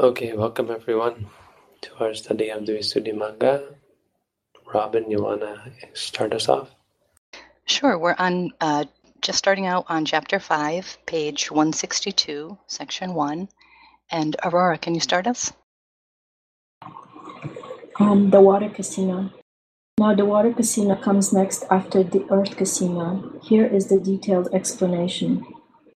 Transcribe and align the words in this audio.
Okay, 0.00 0.32
welcome 0.32 0.70
everyone 0.70 1.26
to 1.82 1.90
our 2.00 2.14
study 2.14 2.48
of 2.48 2.64
the 2.64 2.72
Visuddhimagga. 2.72 3.74
Robin, 4.72 5.10
you 5.10 5.22
want 5.22 5.42
to 5.42 5.60
start 5.92 6.32
us 6.32 6.48
off? 6.48 6.70
Sure. 7.66 7.98
We're 7.98 8.16
on 8.18 8.54
uh, 8.62 8.86
just 9.20 9.36
starting 9.36 9.66
out 9.66 9.84
on 9.90 10.06
chapter 10.06 10.40
5, 10.40 10.96
page 11.04 11.50
162, 11.50 12.56
section 12.66 13.12
1. 13.12 13.46
And 14.10 14.36
Aurora, 14.42 14.78
can 14.78 14.94
you 14.94 15.00
start 15.00 15.26
us? 15.26 15.52
Um, 18.00 18.30
the 18.30 18.40
water 18.40 18.70
kasina. 18.70 19.30
Now, 19.98 20.14
the 20.14 20.24
water 20.24 20.52
kasina 20.52 21.02
comes 21.02 21.30
next 21.30 21.64
after 21.70 22.02
the 22.02 22.24
earth 22.30 22.56
kasina. 22.56 23.44
Here 23.44 23.66
is 23.66 23.88
the 23.88 24.00
detailed 24.00 24.48
explanation. 24.54 25.44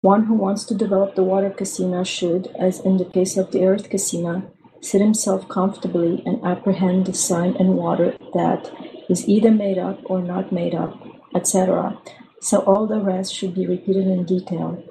One 0.02 0.26
who 0.26 0.34
wants 0.34 0.64
to 0.66 0.74
develop 0.74 1.14
the 1.14 1.24
water 1.24 1.52
kasina 1.52 2.06
should, 2.06 2.48
as 2.60 2.80
in 2.80 2.98
the 2.98 3.06
case 3.06 3.38
of 3.38 3.52
the 3.52 3.64
earth 3.64 3.90
kasina, 3.90 4.50
sit 4.82 5.00
himself 5.00 5.48
comfortably 5.48 6.24
and 6.26 6.44
apprehend 6.44 7.06
the 7.06 7.14
sun 7.14 7.56
and 7.58 7.76
water 7.76 8.18
that 8.34 8.72
is 9.10 9.30
either 9.30 9.52
made 9.52 9.78
up 9.78 10.00
or 10.06 10.24
not 10.24 10.52
made 10.52 10.74
up, 10.74 10.98
etc. 11.36 12.02
So 12.42 12.62
all 12.62 12.88
the 12.88 13.00
rest 13.00 13.32
should 13.32 13.54
be 13.54 13.68
repeated 13.68 14.08
in 14.08 14.26
detail. 14.26 14.84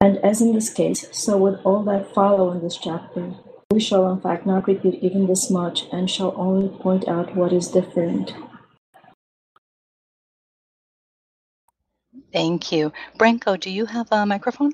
And 0.00 0.18
as 0.18 0.40
in 0.40 0.54
this 0.54 0.72
case, 0.72 1.08
so 1.10 1.36
with 1.36 1.58
all 1.64 1.82
that 1.82 2.14
follow 2.14 2.52
in 2.52 2.62
this 2.62 2.76
chapter, 2.76 3.34
we 3.72 3.80
shall 3.80 4.08
in 4.12 4.20
fact 4.20 4.46
not 4.46 4.68
repeat 4.68 5.02
even 5.02 5.26
this 5.26 5.50
much 5.50 5.86
and 5.92 6.08
shall 6.08 6.32
only 6.36 6.68
point 6.68 7.08
out 7.08 7.34
what 7.34 7.52
is 7.52 7.66
different. 7.66 8.32
Thank 12.32 12.72
you. 12.72 12.92
Branko, 13.18 13.58
do 13.58 13.70
you 13.70 13.86
have 13.86 14.08
a 14.12 14.24
microphone? 14.24 14.72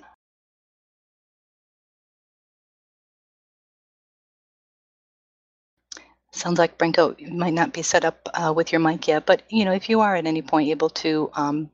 Sounds 6.33 6.58
like 6.58 6.77
Branko 6.77 7.19
might 7.33 7.55
not 7.55 7.72
be 7.72 7.81
set 7.81 8.05
up 8.05 8.28
uh, 8.34 8.53
with 8.55 8.70
your 8.70 8.81
mic 8.81 9.08
yet, 9.08 9.25
but 9.25 9.42
you 9.48 9.64
know, 9.64 9.72
if 9.72 9.89
you 9.89 10.00
are 10.00 10.16
at 10.16 10.27
any 10.27 10.42
point 10.42 10.69
able 10.69 10.91
to 10.91 11.31
um, 11.33 11.70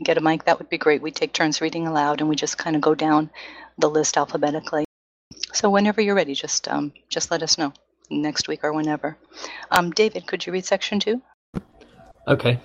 get 0.00 0.16
a 0.16 0.20
mic, 0.20 0.44
that 0.44 0.58
would 0.58 0.68
be 0.68 0.78
great. 0.78 1.02
We 1.02 1.10
take 1.10 1.32
turns 1.32 1.60
reading 1.60 1.88
aloud, 1.88 2.20
and 2.20 2.28
we 2.28 2.36
just 2.36 2.56
kind 2.56 2.76
of 2.76 2.82
go 2.82 2.94
down 2.94 3.30
the 3.78 3.90
list 3.90 4.16
alphabetically. 4.16 4.84
So 5.52 5.70
whenever 5.70 6.00
you're 6.00 6.14
ready, 6.14 6.34
just 6.34 6.68
um, 6.68 6.92
just 7.08 7.32
let 7.32 7.42
us 7.42 7.58
know 7.58 7.72
next 8.08 8.46
week 8.46 8.62
or 8.62 8.72
whenever. 8.72 9.16
Um, 9.72 9.90
David, 9.90 10.26
could 10.26 10.46
you 10.46 10.52
read 10.52 10.64
section 10.64 11.00
two? 11.00 11.20
Okay. 12.28 12.60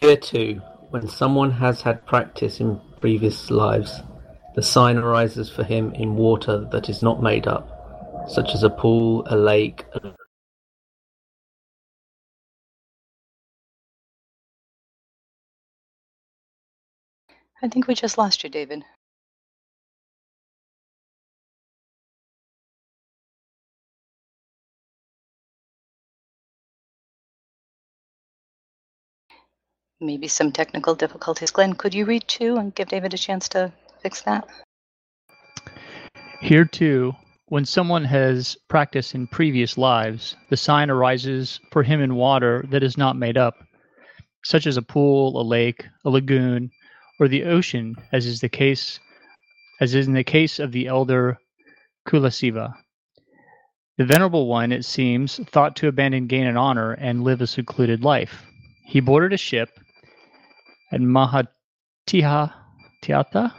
Here 0.00 0.16
too, 0.16 0.62
when 0.92 1.08
someone 1.08 1.50
has 1.50 1.80
had 1.80 2.04
practice 2.04 2.60
in 2.60 2.78
previous 3.00 3.50
lives, 3.50 4.02
the 4.54 4.62
sign 4.62 4.98
arises 4.98 5.48
for 5.48 5.64
him 5.64 5.90
in 5.94 6.16
water 6.16 6.68
that 6.70 6.90
is 6.90 7.02
not 7.02 7.22
made 7.22 7.46
up, 7.46 8.26
such 8.28 8.50
as 8.54 8.62
a 8.62 8.68
pool, 8.68 9.22
a 9.26 9.36
lake, 9.36 9.86
a 9.94 10.12
I 17.62 17.68
think 17.68 17.86
we 17.86 17.94
just 17.94 18.18
lost 18.18 18.44
you, 18.44 18.50
David. 18.50 18.84
Maybe 30.02 30.26
some 30.26 30.50
technical 30.50 30.96
difficulties. 30.96 31.52
Glenn, 31.52 31.74
could 31.74 31.94
you 31.94 32.04
read 32.04 32.26
two 32.26 32.56
and 32.56 32.74
give 32.74 32.88
David 32.88 33.14
a 33.14 33.18
chance 33.18 33.48
to 33.50 33.72
fix 34.02 34.20
that? 34.22 34.48
Here 36.40 36.64
too, 36.64 37.14
when 37.46 37.64
someone 37.64 38.04
has 38.06 38.56
practiced 38.66 39.14
in 39.14 39.28
previous 39.28 39.78
lives, 39.78 40.34
the 40.50 40.56
sign 40.56 40.90
arises 40.90 41.60
for 41.70 41.84
him 41.84 42.00
in 42.00 42.16
water 42.16 42.64
that 42.70 42.82
is 42.82 42.98
not 42.98 43.16
made 43.16 43.36
up, 43.36 43.54
such 44.44 44.66
as 44.66 44.76
a 44.76 44.82
pool, 44.82 45.40
a 45.40 45.44
lake, 45.44 45.86
a 46.04 46.10
lagoon, 46.10 46.72
or 47.20 47.28
the 47.28 47.44
ocean, 47.44 47.94
as 48.10 48.26
is 48.26 48.40
the 48.40 48.48
case 48.48 48.98
as 49.80 49.94
is 49.94 50.08
in 50.08 50.14
the 50.14 50.24
case 50.24 50.58
of 50.58 50.72
the 50.72 50.88
elder 50.88 51.38
Kulasiva. 52.08 52.74
The 53.98 54.04
venerable 54.04 54.48
one, 54.48 54.72
it 54.72 54.84
seems, 54.84 55.38
thought 55.50 55.76
to 55.76 55.86
abandon 55.86 56.26
gain 56.26 56.46
and 56.48 56.58
honor 56.58 56.92
and 56.92 57.22
live 57.22 57.40
a 57.40 57.46
secluded 57.46 58.02
life. 58.02 58.44
He 58.84 58.98
boarded 58.98 59.32
a 59.32 59.36
ship 59.36 59.70
at 60.92 61.00
Mahatiha 61.00 62.52
Tiata 63.02 63.52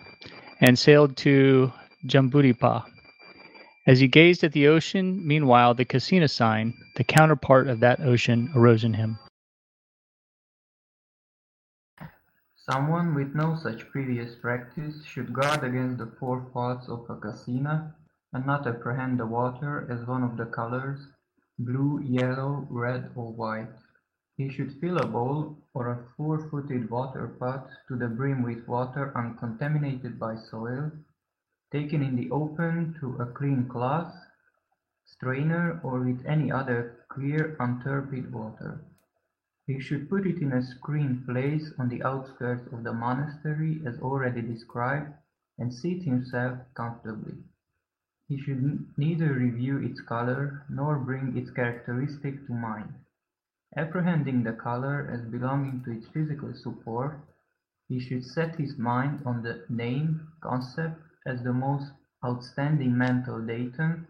and 0.62 0.78
sailed 0.78 1.18
to 1.18 1.72
Jambudvipa. 2.08 2.86
As 3.86 4.00
he 4.00 4.08
gazed 4.08 4.44
at 4.44 4.54
the 4.54 4.68
ocean, 4.68 5.28
meanwhile, 5.28 5.74
the 5.74 5.84
kasina 5.84 6.30
sign, 6.30 6.74
the 6.96 7.04
counterpart 7.04 7.68
of 7.68 7.82
that 7.82 8.00
ocean, 8.00 8.50
arose 8.56 8.84
in 8.84 8.94
him. 8.94 9.20
Someone 12.56 13.14
with 13.14 13.36
no 13.36 13.58
such 13.62 13.90
previous 13.90 14.36
practice 14.36 15.04
should 15.04 15.34
guard 15.34 15.66
against 15.66 15.98
the 15.98 16.12
four 16.18 16.40
parts 16.40 16.88
of 16.88 17.10
a 17.10 17.16
kasina 17.16 17.94
and 18.32 18.46
not 18.46 18.66
apprehend 18.66 19.20
the 19.20 19.26
water 19.26 19.86
as 19.92 20.08
one 20.08 20.24
of 20.24 20.38
the 20.38 20.46
colors 20.46 21.08
blue, 21.60 22.00
yellow, 22.02 22.66
red, 22.70 23.12
or 23.16 23.32
white. 23.32 23.76
He 24.38 24.50
should 24.50 24.80
fill 24.80 24.98
a 24.98 25.06
bowl 25.06 25.58
or 25.74 25.88
a 25.88 26.04
four-footed 26.16 26.90
water 26.90 27.28
pot 27.40 27.68
to 27.88 27.96
the 27.96 28.08
brim 28.08 28.44
with 28.44 28.68
water 28.68 29.12
uncontaminated 29.18 30.20
by 30.20 30.36
soil, 30.36 30.92
taken 31.72 32.04
in 32.04 32.16
the 32.16 32.30
open 32.30 32.96
to 33.00 33.16
a 33.18 33.26
clean 33.26 33.68
cloth, 33.68 34.14
strainer, 35.06 35.80
or 35.84 36.00
with 36.00 36.24
any 36.26 36.52
other 36.52 37.06
clear, 37.10 37.56
unturbid 37.60 38.32
water. 38.32 38.80
He 39.66 39.80
should 39.80 40.10
put 40.10 40.28
it 40.28 40.42
in 40.42 40.52
a 40.52 40.62
screened 40.62 41.26
place 41.26 41.72
on 41.80 41.90
the 41.90 42.04
outskirts 42.04 42.72
of 42.74 42.84
the 42.84 42.94
monastery 42.94 43.82
as 43.86 44.00
already 44.00 44.42
described 44.42 45.14
and 45.58 45.74
seat 45.74 46.04
himself 46.04 46.60
comfortably. 46.74 47.38
He 48.28 48.38
should 48.38 48.98
neither 48.98 49.34
review 49.34 49.78
its 49.78 50.02
color 50.02 50.66
nor 50.70 50.98
bring 51.00 51.38
its 51.38 51.50
characteristic 51.52 52.46
to 52.48 52.54
mind. 52.54 52.94
Apprehending 53.76 54.44
the 54.44 54.54
color 54.54 55.10
as 55.12 55.22
belonging 55.26 55.84
to 55.84 55.92
its 55.92 56.08
physical 56.08 56.54
support, 56.54 57.20
he 57.88 58.00
should 58.00 58.24
set 58.24 58.56
his 58.56 58.78
mind 58.78 59.22
on 59.26 59.42
the 59.42 59.66
name 59.68 60.28
concept 60.42 61.02
as 61.26 61.42
the 61.44 61.54
most 61.54 61.92
outstanding 62.24 62.96
mental 62.98 63.42
datum, 63.42 64.08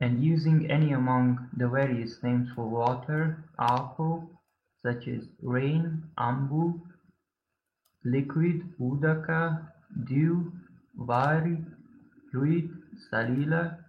and 0.00 0.22
using 0.22 0.70
any 0.70 0.92
among 0.92 1.48
the 1.56 1.68
various 1.68 2.22
names 2.22 2.48
for 2.54 2.68
water, 2.68 3.44
apo, 3.58 4.28
such 4.82 5.08
as 5.08 5.28
rain, 5.42 6.02
ambu, 6.18 6.80
liquid, 8.04 8.62
udaka, 8.80 9.68
dew, 10.04 10.52
vari, 10.96 11.58
fluid, 12.30 12.70
salila, 13.10 13.81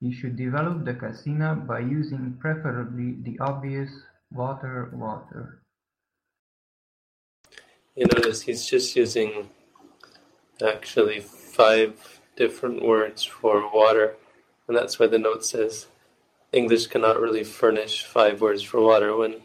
you 0.00 0.12
should 0.12 0.36
develop 0.36 0.84
the 0.84 0.94
kasina 0.94 1.66
by 1.66 1.80
using 1.80 2.36
preferably 2.40 3.16
the 3.22 3.38
obvious 3.40 3.90
water 4.32 4.90
water. 4.94 5.62
You 7.94 8.06
notice 8.06 8.42
he's 8.42 8.66
just 8.66 8.94
using 8.94 9.48
actually 10.62 11.20
five 11.20 12.20
different 12.36 12.84
words 12.84 13.24
for 13.24 13.72
water, 13.72 14.16
and 14.68 14.76
that's 14.76 14.98
why 14.98 15.06
the 15.06 15.18
note 15.18 15.44
says 15.44 15.86
English 16.52 16.88
cannot 16.88 17.20
really 17.20 17.44
furnish 17.44 18.04
five 18.04 18.40
words 18.40 18.62
for 18.62 18.80
water 18.80 19.16
when 19.16 19.42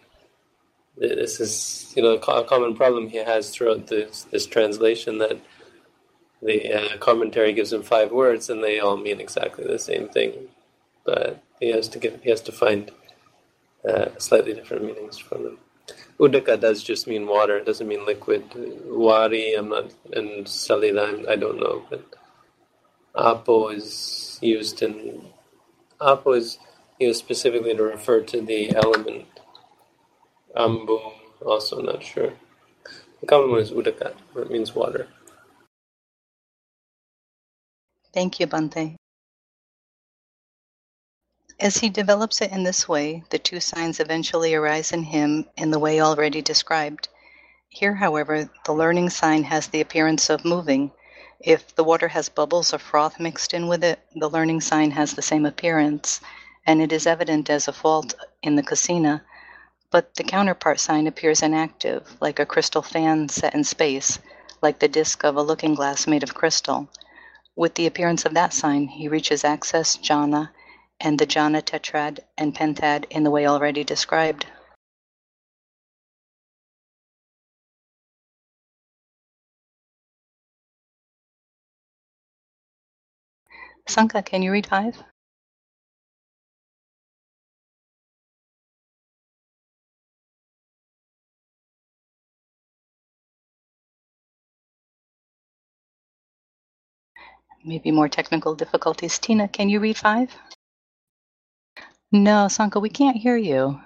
this 0.98 1.40
is 1.40 1.94
you 1.96 2.04
know 2.04 2.16
a 2.16 2.44
common 2.44 2.76
problem 2.76 3.08
he 3.10 3.18
has 3.18 3.50
throughout 3.50 3.88
this 3.88 4.24
this 4.32 4.46
translation 4.46 5.18
that 5.18 5.40
the 6.42 6.74
uh, 6.74 6.98
commentary 6.98 7.54
gives 7.54 7.72
him 7.72 7.84
five 7.84 8.12
words 8.12 8.50
and 8.50 8.64
they 8.64 8.80
all 8.80 8.98
mean 8.98 9.20
exactly 9.20 9.66
the 9.66 9.80
same 9.80 10.10
thing, 10.10 10.50
but 11.06 11.42
he 11.60 11.70
has 11.70 11.88
to 11.90 12.00
get 12.00 12.22
he 12.24 12.30
has 12.30 12.42
to 12.42 12.52
find 12.52 12.92
uh, 13.88 14.10
slightly 14.18 14.54
different 14.54 14.86
meanings 14.86 15.18
from 15.18 15.44
them. 15.44 15.58
Udaka 16.20 16.60
does 16.60 16.84
just 16.84 17.08
mean 17.08 17.28
water; 17.28 17.58
it 17.58 17.66
doesn't 17.66 17.88
mean 17.88 18.06
liquid. 18.06 18.44
Wari, 18.86 19.54
I'm 19.54 19.70
not, 19.70 19.92
and 20.14 20.46
salila, 20.46 21.28
I 21.28 21.36
don't 21.36 21.60
know, 21.60 21.86
but 21.90 22.06
apo 23.16 23.70
is 23.70 24.40
used 24.42 24.82
in 24.82 25.26
apo 26.00 26.34
is 26.34 26.60
used 27.00 27.20
specifically 27.20 27.76
to 27.76 27.84
refer 27.84 28.22
to 28.22 28.42
the 28.42 28.76
element. 28.76 29.26
Ambu, 30.56 31.14
also 31.46 31.82
not 31.82 32.04
sure. 32.04 32.34
The 33.22 33.28
common 33.28 33.52
one 33.52 33.60
is 33.60 33.72
udaka, 33.72 34.14
it 34.36 34.52
means 34.52 34.76
water. 34.76 35.08
Thank 38.14 38.40
you, 38.40 38.48
Bhante. 38.48 38.96
As 41.60 41.78
he 41.78 41.90
develops 41.90 42.42
it 42.42 42.52
in 42.52 42.64
this 42.64 42.88
way, 42.88 43.24
the 43.30 43.40
two 43.40 43.60
signs 43.60 44.00
eventually 44.00 44.54
arise 44.56 44.92
in 44.92 45.04
him 45.04 45.48
in 45.58 45.72
the 45.72 45.80
way 45.80 46.02
already 46.02 46.42
described. 46.42 47.08
Here, 47.70 47.96
however, 47.96 48.50
the 48.66 48.74
learning 48.74 49.12
sign 49.12 49.44
has 49.46 49.68
the 49.68 49.82
appearance 49.82 50.30
of 50.30 50.44
moving, 50.46 50.92
If 51.44 51.76
the 51.76 51.84
water 51.84 52.08
has 52.10 52.30
bubbles 52.30 52.74
or 52.74 52.78
froth 52.78 53.20
mixed 53.20 53.54
in 53.54 53.68
with 53.68 53.84
it, 53.84 54.00
the 54.16 54.30
learning 54.30 54.62
sign 54.62 54.92
has 54.92 55.14
the 55.14 55.24
same 55.24 55.46
appearance, 55.46 56.22
and 56.68 56.82
it 56.82 56.92
is 56.92 57.08
evident 57.08 57.50
as 57.50 57.68
a 57.68 57.74
fault 57.74 58.14
in 58.44 58.56
the 58.56 58.64
kasina, 58.64 59.24
but 59.90 60.14
the 60.16 60.24
counterpart 60.24 60.80
sign 60.80 61.08
appears 61.08 61.42
inactive, 61.42 62.16
like 62.22 62.40
a 62.40 62.46
crystal 62.46 62.84
fan 62.84 63.28
set 63.30 63.56
in 63.56 63.64
space, 63.64 64.20
like 64.62 64.80
the 64.80 64.88
disk 64.88 65.24
of 65.24 65.36
a 65.36 65.42
looking 65.42 65.74
glass 65.74 66.06
made 66.08 66.24
of 66.24 66.36
crystal. 66.36 66.90
With 67.56 67.76
the 67.76 67.86
appearance 67.86 68.26
of 68.26 68.34
that 68.34 68.54
sign, 68.54 68.88
he 68.88 69.08
reaches 69.08 69.44
access, 69.44 69.98
jhana, 69.98 70.52
and 71.00 71.20
the 71.20 71.28
jhana 71.28 71.62
tetrad 71.62 72.20
and 72.38 72.56
pentad 72.56 73.06
in 73.10 73.24
the 73.24 73.32
way 73.32 73.46
already 73.46 73.84
described. 73.84 74.46
Sanka, 83.88 84.24
can 84.24 84.42
you 84.42 84.52
read 84.52 84.68
five? 84.68 85.04
Maybe 97.66 97.92
more 97.92 98.10
technical 98.10 98.56
difficulties. 98.56 99.20
Tina, 99.20 99.48
can 99.48 99.70
you 99.70 99.80
read 99.80 99.98
five? 99.98 100.36
No, 102.12 102.48
Sanka, 102.50 102.80
we 102.80 102.90
can't 102.90 103.18
hear 103.18 103.38
you. 103.38 103.80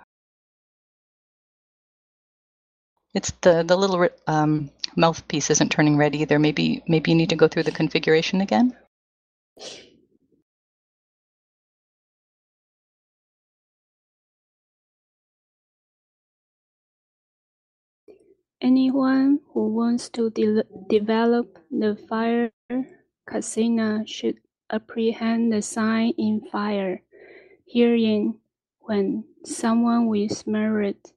It's 3.13 3.31
the 3.41 3.63
the 3.63 3.77
little 3.77 4.09
um, 4.27 4.71
mouthpiece 4.97 5.51
isn't 5.51 5.71
turning 5.71 5.97
red 5.97 6.15
either. 6.15 6.39
Maybe 6.39 6.83
maybe 6.87 7.11
you 7.11 7.17
need 7.17 7.29
to 7.31 7.37
go 7.37 7.49
through 7.49 7.63
the 7.65 7.73
configuration 7.73 8.41
again. 8.41 8.75
Anyone 18.61 19.39
who 19.53 19.69
wants 19.69 20.09
to 20.11 20.29
de 20.31 20.63
develop 20.89 21.59
the 21.71 21.97
fire 22.09 22.51
kasina 23.27 24.07
should 24.07 24.37
apprehend 24.69 25.51
the 25.51 25.61
sign 25.61 26.13
in 26.17 26.41
fire. 26.51 27.01
Herein, 27.67 28.39
when 28.79 29.25
someone 29.43 30.07
with 30.07 30.45
merit, 30.47 31.13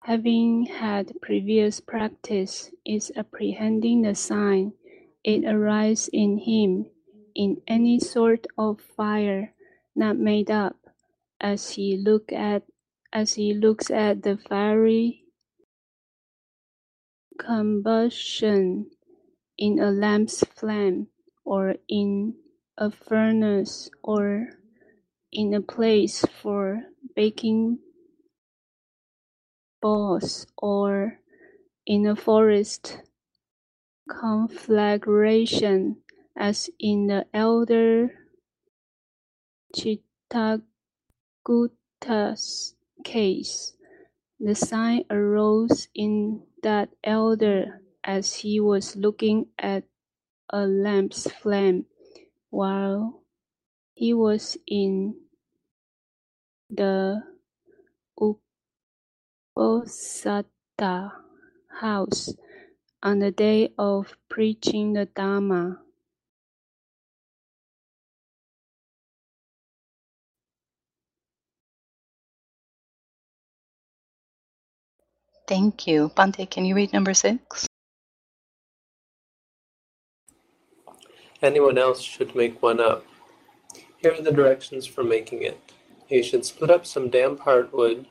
having 0.00 0.66
had 0.66 1.12
previous 1.20 1.80
practice, 1.80 2.70
is 2.84 3.12
apprehending 3.16 4.02
the 4.02 4.14
sign, 4.14 4.72
it 5.24 5.44
arises 5.44 6.08
in 6.12 6.38
him 6.38 6.86
in 7.34 7.60
any 7.66 7.98
sort 7.98 8.46
of 8.56 8.80
fire 8.80 9.52
not 9.94 10.16
made 10.16 10.50
up, 10.50 10.76
as 11.40 11.70
he 11.70 11.96
look 11.96 12.32
at 12.32 12.62
as 13.12 13.34
he 13.34 13.54
looks 13.54 13.90
at 13.90 14.22
the 14.22 14.36
fiery 14.36 15.24
combustion 17.38 18.90
in 19.56 19.78
a 19.78 19.90
lamp's 19.90 20.44
flame, 20.54 21.08
or 21.46 21.76
in 21.88 22.34
a 22.76 22.90
furnace, 22.90 23.88
or 24.02 24.48
in 25.32 25.54
a 25.54 25.62
place 25.62 26.24
for 26.42 26.82
baking 27.14 27.78
balls, 29.80 30.46
or 30.58 31.20
in 31.86 32.06
a 32.06 32.16
forest 32.16 32.98
conflagration, 34.10 35.96
as 36.36 36.68
in 36.78 37.06
the 37.06 37.24
elder 37.32 38.10
Chittagutta's 39.74 40.64
case. 43.04 43.72
The 44.40 44.54
sign 44.54 45.04
arose 45.10 45.88
in 45.94 46.42
that 46.62 46.90
elder 47.02 47.80
as 48.04 48.34
he 48.34 48.60
was 48.60 48.96
looking 48.96 49.46
at 49.58 49.84
a 50.50 50.66
lamp's 50.66 51.30
flame 51.30 51.86
while 52.50 53.22
he 53.94 54.14
was 54.14 54.56
in 54.66 55.14
the 56.70 57.22
Uposatha 59.56 61.12
house 61.80 62.34
on 63.02 63.18
the 63.18 63.30
day 63.30 63.72
of 63.78 64.16
preaching 64.28 64.92
the 64.92 65.06
Dharma. 65.06 65.80
Thank 75.46 75.86
you. 75.86 76.10
Bhante, 76.16 76.50
can 76.50 76.64
you 76.64 76.74
read 76.74 76.92
number 76.92 77.14
six? 77.14 77.66
Anyone 81.42 81.76
else 81.76 82.00
should 82.00 82.34
make 82.34 82.62
one 82.62 82.80
up. 82.80 83.04
Here 83.98 84.12
are 84.12 84.22
the 84.22 84.32
directions 84.32 84.86
for 84.86 85.04
making 85.04 85.42
it. 85.42 85.60
You 86.08 86.22
should 86.22 86.44
split 86.44 86.70
up 86.70 86.86
some 86.86 87.10
damp 87.10 87.40
hardwood, 87.40 88.06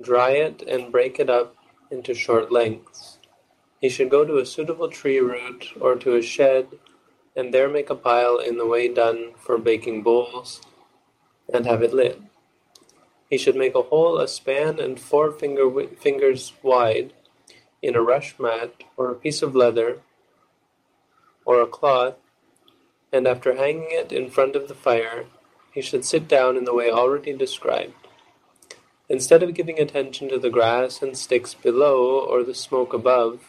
dry 0.00 0.30
it, 0.30 0.62
and 0.62 0.90
break 0.90 1.20
it 1.20 1.30
up 1.30 1.54
into 1.90 2.14
short 2.14 2.50
lengths. 2.50 3.18
You 3.80 3.90
should 3.90 4.10
go 4.10 4.24
to 4.24 4.38
a 4.38 4.46
suitable 4.46 4.88
tree 4.88 5.20
root 5.20 5.72
or 5.80 5.94
to 5.96 6.16
a 6.16 6.22
shed, 6.22 6.68
and 7.36 7.54
there 7.54 7.68
make 7.68 7.90
a 7.90 7.94
pile 7.94 8.38
in 8.38 8.58
the 8.58 8.66
way 8.66 8.92
done 8.92 9.34
for 9.36 9.58
baking 9.58 10.02
bowls, 10.02 10.60
and 11.52 11.64
have 11.64 11.82
it 11.82 11.94
lit. 11.94 12.20
He 13.30 13.38
should 13.38 13.56
make 13.56 13.74
a 13.74 13.82
hole 13.82 14.18
a 14.18 14.26
span 14.26 14.80
and 14.80 14.98
four 14.98 15.30
finger 15.30 15.70
fingers 16.00 16.54
wide 16.62 17.12
in 17.82 17.94
a 17.94 18.02
rush 18.02 18.38
mat 18.38 18.72
or 18.96 19.10
a 19.10 19.14
piece 19.14 19.42
of 19.42 19.54
leather 19.54 20.00
or 21.44 21.60
a 21.60 21.66
cloth, 21.66 22.16
and 23.12 23.26
after 23.26 23.56
hanging 23.56 23.88
it 23.90 24.12
in 24.12 24.30
front 24.30 24.56
of 24.56 24.68
the 24.68 24.74
fire, 24.74 25.26
he 25.72 25.80
should 25.80 26.04
sit 26.04 26.28
down 26.28 26.56
in 26.56 26.64
the 26.64 26.74
way 26.74 26.90
already 26.90 27.32
described. 27.32 27.94
Instead 29.08 29.42
of 29.42 29.54
giving 29.54 29.78
attention 29.78 30.28
to 30.28 30.38
the 30.38 30.50
grass 30.50 31.00
and 31.00 31.16
sticks 31.16 31.54
below 31.54 32.20
or 32.20 32.42
the 32.42 32.54
smoke 32.54 32.92
above, 32.92 33.40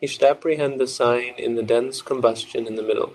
he 0.00 0.06
should 0.06 0.22
apprehend 0.22 0.78
the 0.78 0.86
sign 0.86 1.34
in 1.38 1.56
the 1.56 1.62
dense 1.62 2.02
combustion 2.02 2.66
in 2.66 2.76
the 2.76 2.82
middle. 2.82 3.14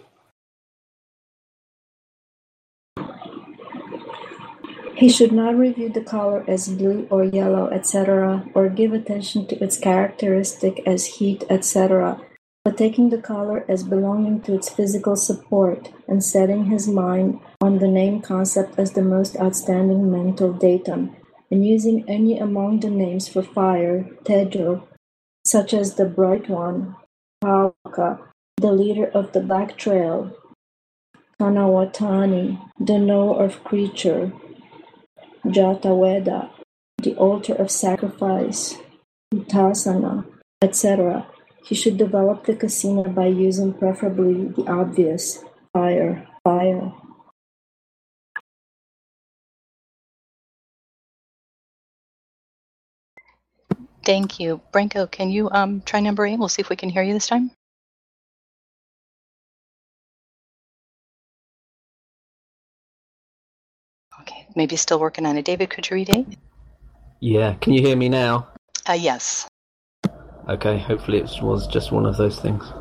He 4.96 5.10
should 5.10 5.32
not 5.32 5.58
review 5.58 5.90
the 5.90 6.04
color 6.04 6.44
as 6.48 6.68
blue 6.68 7.08
or 7.10 7.24
yellow, 7.24 7.70
etc., 7.70 8.46
or 8.54 8.70
give 8.70 8.94
attention 8.94 9.48
to 9.48 9.64
its 9.64 9.80
characteristic 9.80 10.84
as 10.86 11.18
heat, 11.18 11.44
etc., 11.50 12.22
but 12.64 12.78
taking 12.78 13.10
the 13.10 13.18
color 13.18 13.66
as 13.68 13.84
belonging 13.84 14.42
to 14.42 14.54
its 14.54 14.70
physical 14.70 15.16
support 15.16 15.92
and 16.08 16.24
setting 16.24 16.66
his 16.66 16.88
mind 16.88 17.40
on 17.60 17.80
the 17.80 17.88
name 17.88 18.22
concept 18.22 18.78
as 18.78 18.92
the 18.92 19.02
most 19.02 19.36
outstanding 19.38 20.12
mental 20.12 20.54
datum, 20.54 21.16
and 21.50 21.66
using 21.66 22.08
any 22.08 22.38
among 22.38 22.80
the 22.80 22.90
names 22.90 23.28
for 23.28 23.42
fire, 23.42 24.08
Tejo, 24.24 24.84
such 25.44 25.74
as 25.74 25.96
the 25.96 26.06
bright 26.06 26.50
one, 26.50 26.96
Palka, 27.44 28.20
the 28.58 28.72
leader 28.72 29.08
of 29.08 29.32
the 29.32 29.42
Black 29.42 29.76
Trail, 29.76 30.32
Kanhavattani, 31.40 32.62
the 32.80 33.00
knower 33.00 33.44
of 33.44 33.64
creature, 33.64 34.32
Jataveda, 35.44 36.52
the 37.00 37.16
altar 37.16 37.56
of 37.56 37.72
sacrifice, 37.72 38.78
Utasana, 39.34 40.26
etc., 40.62 41.26
he 41.64 41.76
should 41.76 41.98
develop 41.98 42.46
the 42.46 42.54
kasina 42.54 43.14
by 43.14 43.28
using 43.28 43.74
preferably 43.74 44.46
the 44.46 44.66
obvious 44.68 45.44
fire, 45.74 46.28
fire. 46.44 46.92
Thank 54.04 54.40
you. 54.40 54.62
Branko, 54.74 55.10
can 55.10 55.30
you 55.30 55.50
um, 55.52 55.82
try 55.82 56.00
number 56.00 56.26
eight? 56.26 56.40
We'll 56.40 56.50
see 56.50 56.62
if 56.62 56.70
we 56.70 56.76
can 56.76 56.90
hear 56.90 57.04
you 57.04 57.14
this 57.14 57.28
time. 57.28 57.52
Okay, 64.22 64.48
maybe 64.56 64.76
still 64.76 65.00
working 65.00 65.26
on 65.26 65.38
it. 65.38 65.46
David, 65.46 65.70
could 65.70 65.90
you 65.90 65.96
read 65.96 66.10
eight? 66.10 66.28
Yeah, 67.20 67.54
can 67.62 67.74
you 67.74 67.82
hear 67.82 67.96
me 67.96 68.10
now? 68.10 68.50
Uh, 68.90 68.94
yes. 68.94 69.48
Okay, 70.50 70.78
hopefully 70.78 71.20
it 71.20 71.32
was 71.42 71.68
just 71.68 71.92
one 71.92 72.06
of 72.06 72.18
those 72.18 72.40
things. 72.40 72.72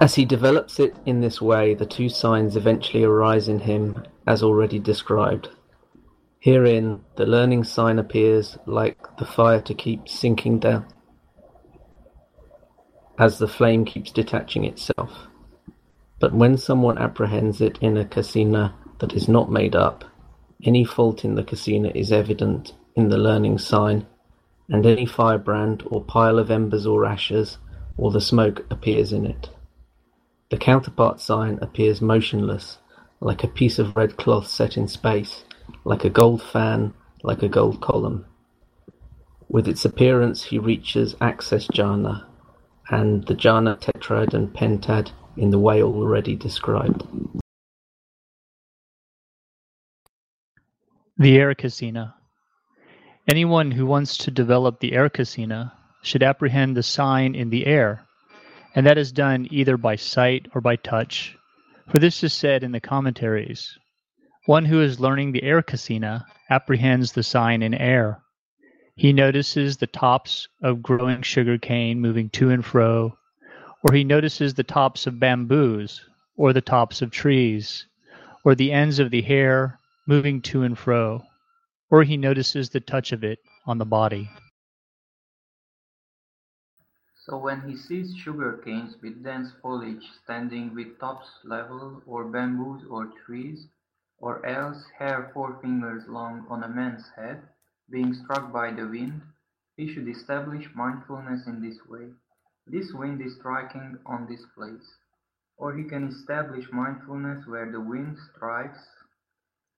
As 0.00 0.14
he 0.14 0.24
develops 0.24 0.78
it 0.78 0.94
in 1.06 1.20
this 1.20 1.40
way, 1.40 1.74
the 1.74 1.86
two 1.86 2.08
signs 2.08 2.56
eventually 2.56 3.04
arise 3.04 3.48
in 3.48 3.60
him 3.60 4.04
as 4.26 4.42
already 4.42 4.78
described. 4.78 5.48
Herein, 6.40 7.00
the 7.16 7.26
learning 7.26 7.64
sign 7.64 7.98
appears 7.98 8.58
like 8.66 8.98
the 9.18 9.24
fire 9.24 9.60
to 9.62 9.74
keep 9.74 10.08
sinking 10.08 10.60
down. 10.60 10.86
as 13.18 13.38
the 13.38 13.48
flame 13.48 13.84
keeps 13.84 14.12
detaching 14.12 14.64
itself. 14.64 15.26
But 16.20 16.32
when 16.32 16.56
someone 16.56 16.98
apprehends 16.98 17.60
it 17.60 17.78
in 17.80 17.96
a 17.96 18.04
kasina 18.04 18.74
that 19.00 19.12
is 19.12 19.28
not 19.28 19.50
made 19.50 19.74
up, 19.74 20.04
any 20.64 20.84
fault 20.84 21.24
in 21.24 21.34
the 21.34 21.44
kasina 21.44 21.94
is 21.94 22.12
evident 22.12 22.74
in 22.94 23.08
the 23.08 23.18
learning 23.18 23.58
sign, 23.58 24.06
and 24.68 24.84
any 24.84 25.06
firebrand 25.06 25.82
or 25.86 26.04
pile 26.04 26.38
of 26.38 26.50
embers 26.50 26.86
or 26.86 27.06
ashes 27.06 27.58
or 27.96 28.10
the 28.10 28.20
smoke 28.20 28.64
appears 28.70 29.12
in 29.12 29.26
it. 29.26 29.50
The 30.50 30.56
counterpart 30.56 31.20
sign 31.20 31.58
appears 31.60 32.00
motionless, 32.00 32.78
like 33.20 33.44
a 33.44 33.48
piece 33.48 33.78
of 33.78 33.96
red 33.96 34.16
cloth 34.16 34.46
set 34.46 34.76
in 34.76 34.88
space, 34.88 35.44
like 35.84 36.04
a 36.04 36.10
gold 36.10 36.42
fan, 36.42 36.94
like 37.22 37.42
a 37.42 37.48
gold 37.48 37.80
column. 37.80 38.24
With 39.48 39.66
its 39.66 39.84
appearance 39.84 40.44
he 40.44 40.58
reaches 40.58 41.16
access 41.20 41.66
jhana, 41.68 42.24
and 42.90 43.26
the 43.26 43.34
jhana 43.34 43.78
tetrad 43.78 44.32
and 44.32 44.48
pentad 44.54 45.10
in 45.36 45.50
the 45.50 45.58
way 45.58 45.82
already 45.82 46.36
described. 46.36 47.06
The 51.16 51.36
air 51.36 51.54
kasina. 51.54 52.14
Anyone 53.28 53.72
who 53.72 53.84
wants 53.84 54.16
to 54.16 54.30
develop 54.30 54.80
the 54.80 54.94
air 54.94 55.10
kasina 55.10 55.72
should 56.00 56.22
apprehend 56.22 56.74
the 56.74 56.82
sign 56.82 57.34
in 57.34 57.50
the 57.50 57.66
air, 57.66 58.06
and 58.74 58.86
that 58.86 58.96
is 58.96 59.12
done 59.12 59.46
either 59.50 59.76
by 59.76 59.96
sight 59.96 60.46
or 60.54 60.62
by 60.62 60.76
touch. 60.76 61.36
For 61.88 61.98
this 61.98 62.24
is 62.24 62.32
said 62.32 62.64
in 62.64 62.72
the 62.72 62.80
commentaries. 62.80 63.78
One 64.46 64.64
who 64.64 64.80
is 64.80 64.98
learning 64.98 65.32
the 65.32 65.42
air 65.42 65.60
kasina 65.60 66.24
apprehends 66.48 67.12
the 67.12 67.22
sign 67.22 67.60
in 67.60 67.74
air. 67.74 68.22
He 68.96 69.12
notices 69.12 69.76
the 69.76 69.86
tops 69.86 70.48
of 70.62 70.82
growing 70.82 71.20
sugar 71.20 71.58
cane 71.58 72.00
moving 72.00 72.30
to 72.30 72.48
and 72.48 72.64
fro, 72.64 73.18
or 73.82 73.94
he 73.94 74.04
notices 74.04 74.54
the 74.54 74.64
tops 74.64 75.06
of 75.06 75.20
bamboos, 75.20 76.00
or 76.34 76.54
the 76.54 76.62
tops 76.62 77.02
of 77.02 77.10
trees, 77.10 77.84
or 78.42 78.54
the 78.54 78.72
ends 78.72 78.98
of 78.98 79.10
the 79.10 79.20
hair 79.20 79.78
moving 80.06 80.40
to 80.40 80.62
and 80.62 80.78
fro, 80.78 81.22
or 81.90 82.02
he 82.02 82.16
notices 82.16 82.70
the 82.70 82.80
touch 82.80 83.12
of 83.12 83.24
it 83.24 83.38
on 83.66 83.78
the 83.78 83.86
body. 83.86 84.30
So 87.14 87.36
when 87.36 87.60
he 87.68 87.76
sees 87.76 88.16
sugar 88.16 88.60
canes 88.64 88.96
with 89.02 89.22
dense 89.22 89.52
foliage 89.60 90.08
standing 90.24 90.74
with 90.74 90.98
tops 90.98 91.28
level, 91.44 92.02
or 92.06 92.24
bamboos 92.24 92.84
or 92.88 93.12
trees, 93.26 93.68
or 94.18 94.44
else 94.46 94.86
hair 94.98 95.30
four 95.34 95.58
fingers 95.60 96.08
long 96.08 96.46
on 96.48 96.64
a 96.64 96.68
man's 96.68 97.06
head, 97.16 97.42
being 97.90 98.14
struck 98.14 98.50
by 98.52 98.72
the 98.72 98.86
wind, 98.86 99.20
he 99.76 99.92
should 99.92 100.08
establish 100.08 100.74
mindfulness 100.74 101.46
in 101.46 101.60
this 101.60 101.78
way. 101.86 102.08
This 102.66 102.92
wind 102.92 103.20
is 103.20 103.36
striking 103.36 103.98
on 104.06 104.26
this 104.26 104.44
place. 104.56 104.96
Or 105.56 105.74
he 105.74 105.84
can 105.84 106.08
establish 106.08 106.72
mindfulness 106.72 107.46
where 107.46 107.70
the 107.70 107.80
wind 107.80 108.18
strikes 108.34 108.78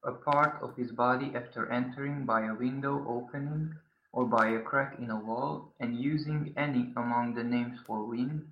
a 0.04 0.12
part 0.12 0.62
of 0.62 0.76
his 0.76 0.92
body 0.92 1.33
after 1.35 1.71
entering 1.71 2.25
by 2.25 2.47
a 2.47 2.54
window 2.54 3.04
opening 3.07 3.75
or 4.12 4.25
by 4.26 4.49
a 4.49 4.61
crack 4.61 4.99
in 4.99 5.11
a 5.11 5.21
wall, 5.21 5.73
and 5.78 5.97
using 5.97 6.52
any 6.57 6.92
among 6.97 7.35
the 7.35 7.45
names 7.45 7.78
for 7.87 8.04
wind, 8.04 8.42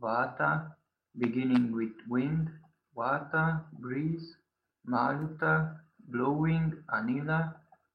vata, 0.00 0.70
beginning 1.18 1.72
with 1.72 1.92
wind, 2.08 2.48
vata, 2.96 3.64
breeze, 3.72 4.36
maluta, 4.86 5.76
blowing, 6.08 6.72
anila, 6.94 7.54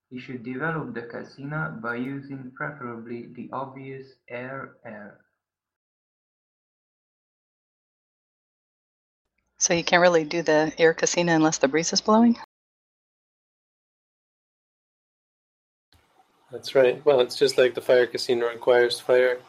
he 0.10 0.20
should 0.20 0.44
develop 0.44 0.94
the 0.94 1.02
kasina 1.04 1.82
by 1.82 1.96
using 1.96 2.52
preferably 2.56 3.28
the 3.34 3.50
obvious 3.54 4.06
air 4.28 4.76
air. 4.86 5.20
So 9.58 9.74
you 9.74 9.84
can't 9.84 10.02
really 10.02 10.26
do 10.26 10.42
the 10.42 10.74
air 10.78 10.94
kasina 10.94 11.34
unless 11.36 11.58
the 11.58 11.70
breeze 11.70 11.94
is 11.94 12.02
blowing? 12.02 12.38
That's 16.54 16.76
right. 16.76 17.04
Well, 17.04 17.20
it's 17.20 17.36
just 17.36 17.58
like 17.58 17.74
the 17.74 17.82
fire 17.82 18.06
kasina 18.06 18.48
requires 18.48 19.00
fire, 19.00 19.40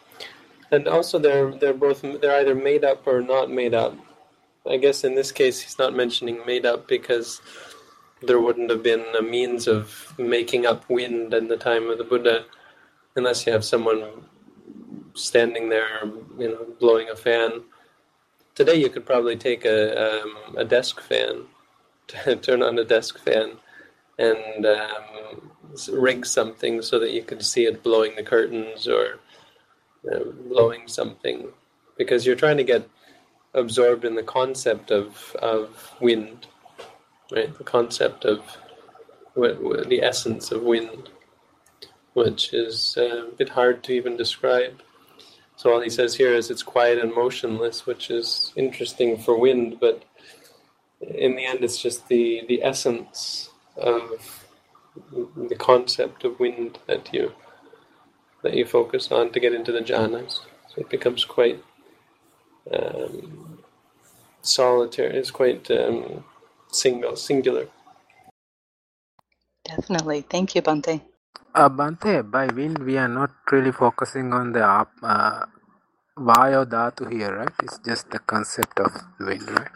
and 0.70 0.88
also 0.88 1.18
they're 1.18 1.52
they're 1.52 1.74
both 1.74 2.00
they're 2.00 2.40
either 2.40 2.54
made 2.54 2.82
up 2.82 3.06
or 3.06 3.20
not 3.20 3.50
made 3.50 3.74
up. 3.74 3.94
I 4.66 4.78
guess 4.78 5.04
in 5.04 5.14
this 5.14 5.30
case 5.30 5.60
he's 5.60 5.78
not 5.78 5.94
mentioning 5.94 6.40
made 6.46 6.64
up 6.64 6.88
because 6.88 7.42
there 8.22 8.40
wouldn't 8.40 8.70
have 8.70 8.82
been 8.82 9.04
a 9.18 9.20
means 9.20 9.68
of 9.68 10.14
making 10.18 10.64
up 10.64 10.88
wind 10.88 11.34
in 11.34 11.48
the 11.48 11.58
time 11.58 11.90
of 11.90 11.98
the 11.98 12.04
Buddha, 12.04 12.46
unless 13.16 13.44
you 13.46 13.52
have 13.52 13.66
someone 13.66 14.24
standing 15.12 15.68
there, 15.68 16.00
you 16.38 16.48
know, 16.48 16.66
blowing 16.80 17.10
a 17.10 17.16
fan. 17.16 17.64
Today 18.54 18.76
you 18.76 18.88
could 18.88 19.04
probably 19.04 19.36
take 19.36 19.66
a 19.66 20.22
um, 20.22 20.56
a 20.56 20.64
desk 20.64 21.02
fan, 21.02 21.44
turn 22.40 22.62
on 22.62 22.78
a 22.78 22.84
desk 22.84 23.18
fan, 23.18 23.58
and 24.18 24.66
um, 24.66 25.50
rig 25.92 26.24
something 26.24 26.82
so 26.82 26.98
that 26.98 27.12
you 27.12 27.22
could 27.22 27.44
see 27.44 27.64
it 27.64 27.82
blowing 27.82 28.14
the 28.16 28.22
curtains 28.22 28.86
or 28.86 29.18
uh, 30.10 30.24
blowing 30.48 30.86
something, 30.86 31.48
because 31.98 32.24
you're 32.24 32.36
trying 32.36 32.56
to 32.58 32.64
get 32.64 32.88
absorbed 33.54 34.04
in 34.04 34.14
the 34.14 34.22
concept 34.22 34.90
of 34.90 35.34
of 35.40 35.92
wind, 36.00 36.46
right? 37.32 37.56
The 37.56 37.64
concept 37.64 38.24
of 38.24 38.40
what, 39.34 39.62
what, 39.62 39.88
the 39.88 40.02
essence 40.02 40.52
of 40.52 40.62
wind, 40.62 41.08
which 42.12 42.52
is 42.52 42.96
uh, 42.96 43.26
a 43.26 43.36
bit 43.36 43.48
hard 43.48 43.82
to 43.84 43.92
even 43.92 44.16
describe. 44.16 44.80
So 45.56 45.72
all 45.72 45.80
he 45.80 45.90
says 45.90 46.16
here 46.16 46.34
is 46.34 46.50
it's 46.50 46.62
quiet 46.62 46.98
and 46.98 47.14
motionless, 47.14 47.86
which 47.86 48.10
is 48.10 48.52
interesting 48.56 49.18
for 49.18 49.38
wind, 49.38 49.78
but 49.80 50.04
in 51.00 51.36
the 51.36 51.44
end, 51.44 51.64
it's 51.64 51.80
just 51.80 52.08
the 52.08 52.42
the 52.48 52.62
essence 52.62 53.50
of 53.76 54.44
the 55.36 55.56
concept 55.56 56.24
of 56.24 56.38
wind 56.38 56.78
that 56.86 57.12
you 57.12 57.32
that 58.42 58.54
you 58.54 58.64
focus 58.66 59.10
on 59.10 59.32
to 59.32 59.40
get 59.40 59.54
into 59.54 59.72
the 59.72 59.80
jhanas. 59.80 60.40
So 60.68 60.82
it 60.82 60.90
becomes 60.90 61.24
quite 61.24 61.62
um, 62.72 63.58
solitary. 64.42 65.16
It's 65.16 65.30
quite 65.30 65.70
um, 65.70 66.24
single, 66.70 67.16
singular. 67.16 67.68
Definitely. 69.64 70.22
Thank 70.22 70.54
you, 70.54 70.62
Bhante. 70.62 71.00
Uh, 71.54 71.68
Bhante, 71.68 72.30
by 72.30 72.46
wind 72.46 72.78
we 72.78 72.98
are 72.98 73.08
not 73.08 73.30
really 73.50 73.72
focusing 73.72 74.32
on 74.32 74.52
the 74.52 74.64
up, 74.66 74.90
uh, 75.02 75.46
Vayo 76.18 76.64
Dhatu 76.66 77.10
here, 77.10 77.36
right? 77.36 77.54
It's 77.62 77.78
just 77.78 78.10
the 78.10 78.18
concept 78.18 78.78
of 78.80 78.92
wind, 79.20 79.48
right? 79.50 79.70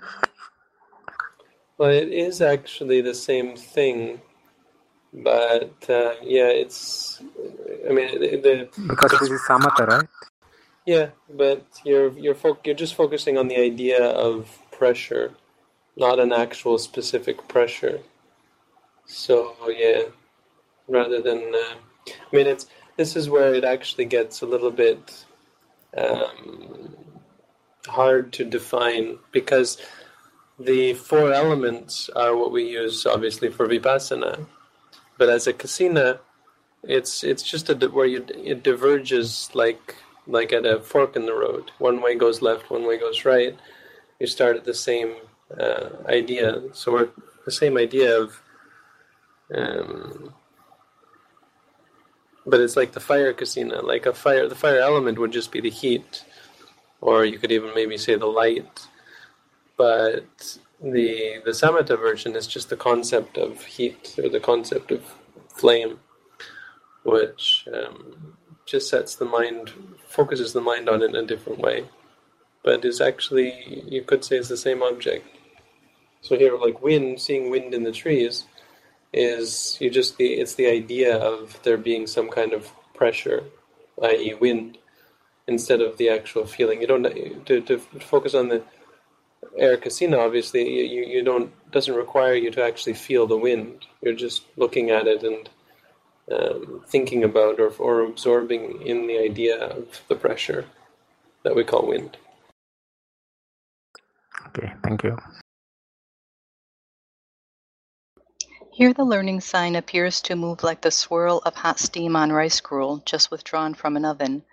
Well, 1.78 1.90
it 1.90 2.08
is 2.08 2.42
actually 2.42 3.00
the 3.00 3.14
same 3.14 3.56
thing 3.56 4.20
but 5.12 5.73
uh, 5.88 6.14
yeah, 6.23 6.49
it's. 6.49 7.23
I 7.88 7.92
mean, 7.92 8.20
the, 8.20 8.37
the 8.37 8.68
because 8.88 9.12
this 9.12 9.30
is 9.30 9.40
samatha, 9.42 9.87
right? 9.87 10.08
Yeah, 10.85 11.11
but 11.30 11.64
you're 11.85 12.12
you're 12.18 12.35
fo- 12.35 12.58
you're 12.64 12.75
just 12.75 12.94
focusing 12.94 13.38
on 13.38 13.49
the 13.49 13.56
idea 13.58 14.04
of 14.04 14.58
pressure, 14.70 15.35
not 15.97 16.18
an 16.20 16.32
actual 16.32 16.78
specific 16.78 17.49
pressure. 17.49 18.00
So 19.06 19.54
yeah, 19.68 20.02
rather 20.88 21.23
than 21.23 21.54
uh, 21.54 21.75
I 22.08 22.37
mean, 22.37 22.47
it's 22.47 22.66
this 22.97 23.16
is 23.16 23.30
where 23.30 23.54
it 23.54 23.64
actually 23.64 24.04
gets 24.04 24.42
a 24.42 24.47
little 24.47 24.70
bit 24.70 25.25
um, 25.97 26.97
hard 27.87 28.32
to 28.35 28.44
define 28.44 29.18
because 29.32 29.78
the 30.58 30.94
four 30.94 31.32
elements 31.32 32.10
are 32.16 32.36
what 32.36 32.50
we 32.50 32.64
use 32.64 33.06
obviously 33.06 33.48
for 33.48 33.66
vipassana 33.68 34.46
but 35.18 35.28
as 35.28 35.48
a 35.48 35.52
kasina, 35.52 36.20
it's 36.84 37.24
it's 37.24 37.42
just 37.42 37.68
a 37.68 37.74
where 37.88 38.06
you 38.06 38.24
it 38.32 38.62
diverges 38.62 39.50
like 39.52 39.96
like 40.26 40.52
at 40.52 40.64
a 40.64 40.80
fork 40.80 41.16
in 41.16 41.26
the 41.26 41.34
road. 41.34 41.72
One 41.78 42.00
way 42.00 42.14
goes 42.14 42.40
left, 42.40 42.70
one 42.70 42.86
way 42.86 42.98
goes 42.98 43.24
right. 43.24 43.58
You 44.20 44.26
start 44.28 44.56
at 44.56 44.64
the 44.64 44.74
same 44.74 45.16
uh, 45.58 45.90
idea. 46.06 46.62
So 46.72 46.92
we're 46.92 47.08
the 47.44 47.52
same 47.52 47.76
idea 47.76 48.16
of. 48.18 48.40
Um, 49.54 50.34
but 52.46 52.60
it's 52.60 52.76
like 52.76 52.92
the 52.92 53.00
fire 53.00 53.34
kasina. 53.34 53.82
Like 53.82 54.06
a 54.06 54.14
fire, 54.14 54.48
the 54.48 54.54
fire 54.54 54.78
element 54.78 55.18
would 55.18 55.32
just 55.32 55.50
be 55.50 55.60
the 55.60 55.70
heat, 55.70 56.24
or 57.00 57.24
you 57.24 57.38
could 57.38 57.52
even 57.52 57.74
maybe 57.74 57.98
say 57.98 58.14
the 58.14 58.26
light. 58.26 58.86
But 59.78 60.58
the 60.82 61.40
the 61.44 61.52
samatha 61.52 61.99
version 61.99 62.37
is 62.37 62.47
just 62.47 62.68
the 62.68 62.76
concept 62.76 63.38
of 63.38 63.64
heat 63.64 64.16
or 64.23 64.28
the 64.28 64.40
concept 64.40 64.90
of 64.90 65.02
flame, 65.49 66.00
which 67.04 67.66
um, 67.73 68.37
just 68.66 68.90
sets 68.90 69.14
the 69.14 69.25
mind, 69.25 69.73
focuses 70.06 70.52
the 70.52 70.61
mind 70.61 70.88
on 70.88 71.02
it 71.02 71.11
in 71.11 71.16
a 71.16 71.26
different 71.26 71.61
way, 71.61 71.87
but 72.64 72.85
is 72.85 73.00
actually 73.00 73.85
you 73.88 74.02
could 74.02 74.25
say 74.25 74.37
it's 74.37 74.49
the 74.49 74.56
same 74.56 74.82
object. 74.82 75.26
So 76.20 76.37
here, 76.37 76.58
like 76.58 76.82
wind, 76.82 77.20
seeing 77.20 77.49
wind 77.49 77.73
in 77.73 77.85
the 77.85 77.92
trees, 77.92 78.44
is 79.12 79.78
you 79.80 79.90
just 79.90 80.16
the 80.16 80.35
it's 80.35 80.54
the 80.54 80.66
idea 80.66 81.16
of 81.16 81.62
there 81.62 81.78
being 81.78 82.08
some 82.08 82.28
kind 82.30 82.52
of 82.52 82.73
pressure, 82.94 83.44
i.e., 84.02 84.35
wind, 84.35 84.78
instead 85.47 85.80
of 85.80 85.97
the 85.99 86.08
actual 86.08 86.47
feeling. 86.47 86.80
You 86.80 86.88
don't 86.88 87.47
to, 87.47 87.61
to 87.61 87.78
focus 87.78 88.35
on 88.35 88.49
the 88.49 88.64
air 89.57 89.76
kasina, 89.76 90.18
Obviously, 90.18 90.68
you 90.68 91.04
you 91.04 91.23
don't 91.23 91.50
doesn't 91.71 91.95
require 91.95 92.35
you 92.35 92.50
to 92.50 92.62
actually 92.62 92.95
feel 92.95 93.26
the 93.26 93.37
wind. 93.37 93.87
You're 94.02 94.14
just 94.14 94.42
looking 94.57 94.90
at 94.90 95.07
it 95.07 95.23
and 95.23 95.49
um, 96.33 96.83
thinking 96.87 97.25
about 97.25 97.61
or 97.61 97.73
or 97.78 98.00
absorbing 98.02 98.83
in 98.83 99.07
the 99.07 99.18
idea 99.18 99.57
of 99.59 100.02
the 100.09 100.16
pressure 100.16 100.66
that 101.45 101.54
we 101.57 101.64
call 101.64 101.87
wind. 101.87 102.16
Okay, 104.49 104.73
thank 104.83 105.02
you. 105.02 105.16
Here 108.78 108.92
the 108.92 109.04
learning 109.04 109.40
sign 109.40 109.75
appears 109.75 110.21
to 110.23 110.37
move 110.37 110.62
like 110.62 110.83
the 110.83 110.92
swirl 110.92 111.42
of 111.45 111.57
hot 111.57 111.80
steam 111.80 112.14
on 112.14 112.30
rice 112.30 112.61
gruel 112.61 113.02
just 113.04 113.28
withdrawn 113.28 113.75
from 113.75 113.97
an 113.97 114.04
oven. 114.04 114.45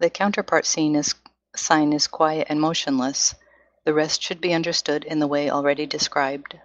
The 0.00 0.10
counterpart 0.10 0.66
sign 0.66 0.96
is, 0.96 1.14
sign 1.54 1.92
is 1.92 2.08
quiet 2.08 2.48
and 2.50 2.60
motionless. 2.60 3.36
The 3.88 3.94
rest 3.94 4.22
should 4.22 4.42
be 4.42 4.52
understood 4.52 5.04
in 5.04 5.18
the 5.18 5.26
way 5.26 5.48
already 5.48 5.86
described. 5.86 6.58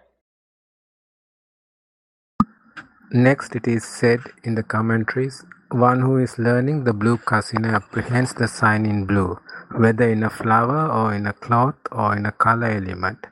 Next, 3.14 3.56
it 3.56 3.66
is 3.66 3.86
said 3.86 4.20
in 4.44 4.56
the 4.56 4.64
commentaries 4.64 5.46
one 5.72 6.02
who 6.02 6.18
is 6.18 6.38
learning 6.38 6.84
the 6.84 6.92
blue 6.92 7.18
kasina 7.18 7.76
apprehends 7.76 8.34
the 8.34 8.50
sign 8.50 8.86
in 8.86 9.06
blue, 9.06 9.40
whether 9.78 10.10
in 10.10 10.24
a 10.24 10.30
flower 10.30 10.92
or 10.92 11.14
in 11.14 11.26
a 11.26 11.32
cloth 11.32 11.78
or 11.94 12.14
in 12.18 12.26
a 12.26 12.34
color 12.34 12.72
element. 12.72 13.26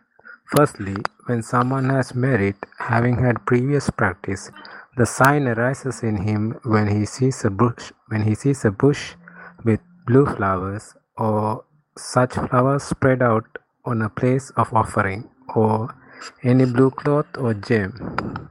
Firstly, 0.55 0.95
when 1.25 1.43
someone 1.43 1.89
has 1.89 2.15
merit, 2.15 2.55
having 2.79 3.17
had 3.17 3.45
previous 3.45 3.89
practice, 3.89 4.51
the 4.95 5.05
sign 5.05 5.49
arises 5.49 6.01
in 6.01 6.15
him 6.15 6.57
when 6.63 6.87
he 6.87 7.05
sees 7.05 7.43
a 7.43 7.49
bush 7.49 7.91
when 8.07 8.23
he 8.23 8.35
sees 8.35 8.63
a 8.63 8.71
bush 8.71 9.15
with 9.65 9.81
blue 10.07 10.25
flowers 10.25 10.93
or 11.17 11.65
such 11.97 12.35
flowers 12.35 12.83
spread 12.83 13.21
out 13.21 13.57
on 13.85 14.01
a 14.01 14.09
place 14.09 14.51
of 14.57 14.73
offering 14.73 15.29
or 15.55 15.95
any 16.43 16.65
blue 16.65 16.91
cloth 16.91 17.27
or 17.37 17.53
gem. 17.53 18.49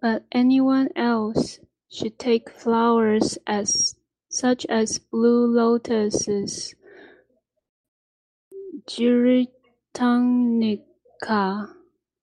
But 0.00 0.24
anyone 0.32 0.88
else 0.96 1.60
should 1.90 2.18
take 2.18 2.50
flowers 2.50 3.38
as 3.46 3.94
such 4.28 4.66
as 4.66 4.98
blue 4.98 5.46
lotuses, 5.46 6.74
Giratannica, 8.88 9.48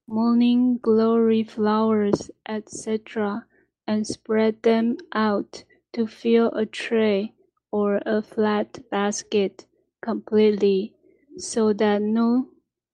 morning 0.08 0.78
glory 0.82 1.44
flowers, 1.44 2.30
etc., 2.48 3.46
and 3.88 4.06
spread 4.06 4.62
them 4.62 4.98
out 5.14 5.64
to 5.94 6.06
fill 6.06 6.50
a 6.52 6.66
tray 6.66 7.34
or 7.72 8.02
a 8.06 8.22
flat 8.22 8.78
basket 8.92 9.66
completely, 10.02 10.94
so 11.38 11.74
that 11.74 12.02
no 12.02 12.48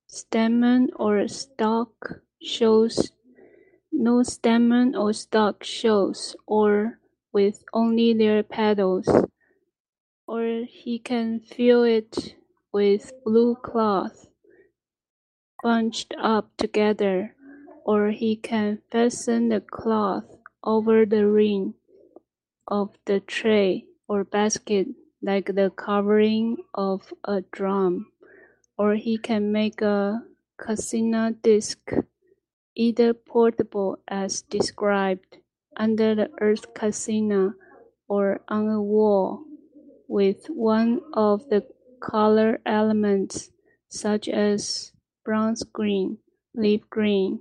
stamen 0.08 0.90
or 0.96 1.28
stalk 1.28 2.22
shows 2.42 3.12
no 3.92 4.22
stamen 4.22 4.96
or 4.96 5.12
stalk 5.12 5.64
shows, 5.64 6.36
or 6.46 7.00
with 7.34 7.64
only 7.74 8.14
their 8.14 8.44
petals, 8.44 9.10
or 10.28 10.66
he 10.70 11.00
can 11.00 11.40
fill 11.40 11.84
it 11.84 12.36
with 12.72 13.12
blue 13.26 13.56
cloth 13.56 14.28
bunched 15.64 16.14
up 16.22 16.56
together, 16.58 17.36
or 17.84 18.12
he 18.12 18.36
can 18.36 18.78
fasten 18.92 19.50
the 19.50 19.62
cloth 19.62 20.38
over 20.64 21.06
the 21.06 21.26
ring 21.26 21.74
of 22.68 22.96
the 23.06 23.20
tray 23.20 23.86
or 24.08 24.24
basket 24.24 24.88
like 25.22 25.48
the 25.48 25.72
covering 25.76 26.58
of 26.74 27.14
a 27.24 27.42
drum, 27.52 28.08
or 28.78 28.96
he 28.96 29.18
can 29.18 29.52
make 29.52 29.82
a 29.82 30.22
kasina 30.60 31.36
disc, 31.42 31.80
either 32.76 33.14
portable 33.14 34.00
as 34.08 34.42
described, 34.44 35.38
under 35.76 36.16
the 36.16 36.30
earth 36.40 36.74
kasina, 36.74 37.54
or 38.08 38.42
on 38.48 38.68
a 38.70 38.82
wall, 38.82 39.44
with 40.08 40.48
one 40.48 41.02
of 41.14 41.50
the 41.50 41.66
color 42.00 42.60
elements 42.66 43.50
such 43.90 44.30
as 44.30 44.92
bronze 45.24 45.64
green, 45.64 46.18
leaf 46.56 46.82
green, 46.90 47.40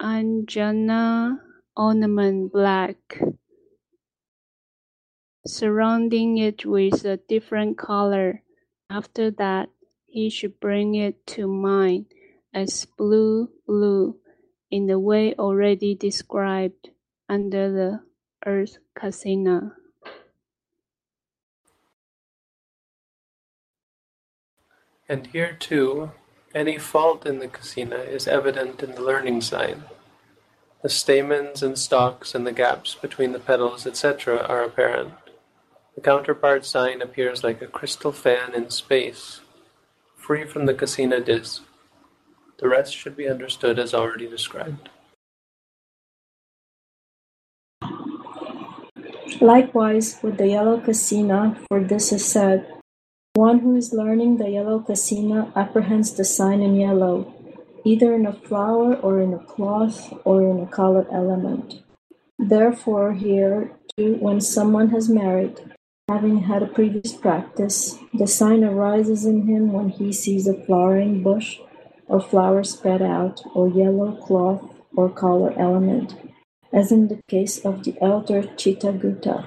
Anjana 0.00 1.47
ornament 1.78 2.52
black, 2.52 3.22
surrounding 5.46 6.36
it 6.36 6.66
with 6.66 7.04
a 7.04 7.16
different 7.28 7.78
color. 7.78 8.42
After 8.90 9.30
that, 9.30 9.68
he 10.06 10.28
should 10.28 10.58
bring 10.58 10.96
it 10.96 11.24
to 11.38 11.46
mind 11.46 12.06
as 12.52 12.84
blue 12.98 13.50
blue 13.66 14.16
in 14.70 14.86
the 14.86 14.98
way 14.98 15.34
already 15.34 15.94
described 15.94 16.90
under 17.28 17.70
the 17.70 18.00
earth 18.44 18.78
kasina. 18.98 19.72
And 25.08 25.26
here 25.28 25.56
too, 25.58 26.10
any 26.54 26.76
fault 26.78 27.24
in 27.24 27.38
the 27.38 27.48
kasina 27.48 28.06
is 28.06 28.26
evident 28.26 28.82
in 28.82 28.92
the 28.92 29.02
learning 29.02 29.40
sign. 29.40 29.84
The 30.80 30.88
stamens 30.88 31.62
and 31.62 31.76
stalks 31.76 32.36
and 32.36 32.46
the 32.46 32.52
gaps 32.52 32.94
between 32.94 33.32
the 33.32 33.40
petals, 33.40 33.84
etc., 33.84 34.38
are 34.38 34.62
apparent. 34.62 35.14
The 35.96 36.00
counterpart 36.00 36.64
sign 36.64 37.02
appears 37.02 37.42
like 37.42 37.60
a 37.60 37.66
crystal 37.66 38.12
fan 38.12 38.54
in 38.54 38.70
space, 38.70 39.40
free 40.16 40.44
from 40.44 40.66
the 40.66 40.74
kasina 40.74 41.24
disc. 41.24 41.62
The 42.58 42.68
rest 42.68 42.94
should 42.94 43.16
be 43.16 43.28
understood 43.28 43.80
as 43.80 43.92
already 43.92 44.28
described. 44.28 44.88
Likewise, 49.40 50.18
with 50.22 50.38
the 50.38 50.48
yellow 50.48 50.78
kasina, 50.80 51.58
for 51.66 51.82
this 51.82 52.12
is 52.12 52.24
said, 52.24 52.72
one 53.34 53.58
who 53.60 53.74
is 53.74 53.92
learning 53.92 54.36
the 54.36 54.50
yellow 54.50 54.78
kasina 54.78 55.52
apprehends 55.54 56.12
the 56.14 56.24
sign 56.24 56.62
in 56.62 56.76
yellow, 56.76 57.34
either 57.90 58.14
in 58.14 58.26
a 58.26 58.40
flower 58.48 58.90
or 58.96 59.20
in 59.20 59.32
a 59.32 59.44
cloth 59.52 59.98
or 60.24 60.36
in 60.50 60.58
a 60.60 60.66
color 60.80 61.06
element. 61.12 61.82
Therefore, 62.38 63.14
here, 63.14 63.72
too, 63.96 64.16
when 64.20 64.40
someone 64.40 64.90
has 64.90 65.08
married, 65.22 65.56
having 66.08 66.38
had 66.50 66.62
a 66.62 66.74
previous 66.78 67.12
practice, 67.12 67.96
the 68.12 68.26
sign 68.26 68.62
arises 68.62 69.24
in 69.24 69.46
him 69.46 69.72
when 69.72 69.88
he 69.88 70.12
sees 70.12 70.46
a 70.46 70.60
flowering 70.64 71.22
bush 71.22 71.58
or 72.06 72.20
flower 72.20 72.64
spread 72.64 73.02
out, 73.02 73.42
or 73.54 73.68
yellow 73.68 74.12
cloth 74.26 74.62
or 74.96 75.10
color 75.10 75.52
element 75.58 76.14
as 76.72 76.92
in 76.92 77.08
the 77.08 77.20
case 77.28 77.58
of 77.64 77.84
the 77.84 77.94
elder 78.00 78.42
Chittagutta. 78.42 79.46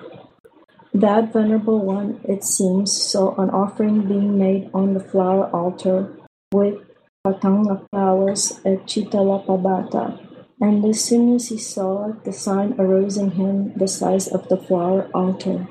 That 0.93 1.32
venerable 1.32 1.80
one, 1.80 2.19
it 2.23 2.43
seems, 2.43 2.91
saw 2.91 3.36
an 3.41 3.49
offering 3.49 4.08
being 4.08 4.38
made 4.38 4.69
on 4.73 4.93
the 4.93 4.99
flower 4.99 5.49
altar 5.51 6.12
with 6.51 6.75
patanga 7.26 7.88
flowers 7.90 8.60
at 8.66 8.88
Chittalapabbata, 8.88 10.18
and 10.60 10.84
as 10.86 11.04
soon 11.04 11.36
as 11.36 11.50
he 11.50 11.58
saw 11.58 12.10
it, 12.10 12.24
the 12.24 12.34
sign 12.34 12.74
arose 12.80 13.16
in 13.18 13.32
him 13.32 13.74
the 13.78 13.88
size 13.88 14.28
of 14.28 14.48
the 14.50 14.58
flower 14.58 15.08
altar. 15.14 15.68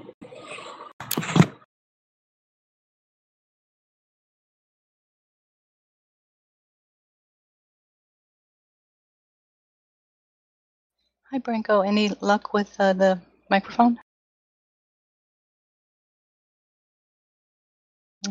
Hi, 11.33 11.39
Branko. 11.39 11.87
Any 11.87 12.11
luck 12.21 12.53
with 12.53 12.75
uh, 12.81 12.93
the 12.93 13.21
microphone? 13.49 14.01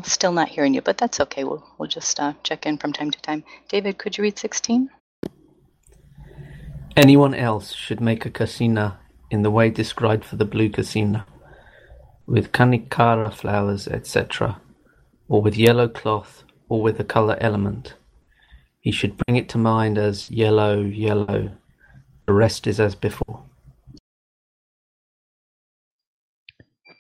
Still 0.04 0.32
not 0.32 0.50
hearing 0.50 0.76
you, 0.76 0.82
but 0.82 0.98
that's 0.98 1.20
okay. 1.20 1.44
We'll, 1.44 1.66
we'll 1.78 1.90
just 1.90 2.20
uh, 2.20 2.34
check 2.44 2.66
in 2.68 2.78
from 2.78 2.94
time 2.94 3.10
to 3.10 3.22
time. 3.22 3.44
David, 3.70 3.98
could 3.98 4.18
you 4.18 4.24
read 4.24 4.38
16? 4.38 4.90
Anyone 6.96 7.34
else 7.34 7.74
should 7.74 8.00
make 8.00 8.26
a 8.26 8.30
kasina 8.30 8.98
in 9.32 9.42
the 9.42 9.50
way 9.50 9.70
described 9.70 10.26
for 10.26 10.36
the 10.36 10.46
blue 10.46 10.70
kasina, 10.70 11.26
with 12.28 12.52
kanikara 12.52 13.34
flowers, 13.34 13.88
etc., 13.88 14.62
or 15.28 15.42
with 15.42 15.58
yellow 15.58 15.88
cloth, 15.88 16.44
or 16.68 16.82
with 16.82 17.00
a 17.00 17.04
color 17.04 17.38
element. 17.42 17.96
He 18.82 18.92
should 18.92 19.18
bring 19.18 19.38
it 19.38 19.50
to 19.50 19.58
mind 19.58 19.98
as 19.98 20.30
yellow, 20.30 20.82
yellow, 20.82 21.52
the 22.28 22.34
rest 22.34 22.68
is 22.68 22.80
as 22.80 22.94
before. 22.94 23.44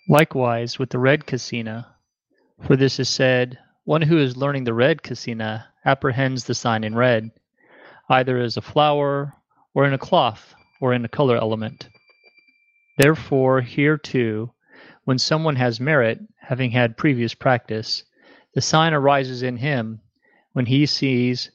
Likewise 0.07 0.79
with 0.79 0.89
the 0.89 0.97
red 0.97 1.27
kasina, 1.27 1.85
for 2.65 2.75
this 2.75 2.99
is 2.99 3.09
said, 3.09 3.57
one 3.85 4.01
who 4.01 4.17
is 4.17 4.37
learning 4.37 4.63
the 4.63 4.73
red 4.73 5.01
kasina 5.01 5.65
apprehends 5.85 6.43
the 6.43 6.53
sign 6.53 6.83
in 6.83 6.95
red, 6.95 7.31
either 8.09 8.37
as 8.37 8.57
a 8.57 8.61
flower, 8.61 9.33
or 9.73 9.85
in 9.85 9.93
a 9.93 9.97
cloth, 9.97 10.53
or 10.81 10.93
in 10.93 11.05
a 11.05 11.09
color 11.09 11.35
element. 11.37 11.89
Therefore, 12.97 13.61
here 13.61 13.97
too, 13.97 14.51
when 15.05 15.17
someone 15.17 15.55
has 15.55 15.79
merit, 15.79 16.19
having 16.37 16.71
had 16.71 16.97
previous 16.97 17.33
practice, 17.33 18.03
the 18.53 18.61
sign 18.61 18.93
arises 18.93 19.41
in 19.41 19.57
him 19.57 20.01
when 20.53 20.65
he 20.65 20.85
sees 20.85 21.51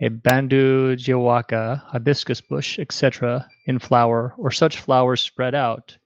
a 0.00 0.08
bandu 0.08 0.96
jiwaka, 0.96 1.82
hibiscus 1.86 2.40
bush, 2.40 2.78
etc., 2.78 3.46
in 3.66 3.78
flower, 3.78 4.34
or 4.36 4.50
such 4.50 4.78
flowers 4.78 5.20
spread 5.20 5.54
out, 5.54 5.96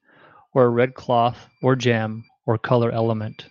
or 0.52 0.64
a 0.64 0.68
red 0.68 0.94
cloth, 0.94 1.48
or 1.62 1.74
gem, 1.74 2.24
or 2.46 2.58
color 2.58 2.92
element. 2.92 3.46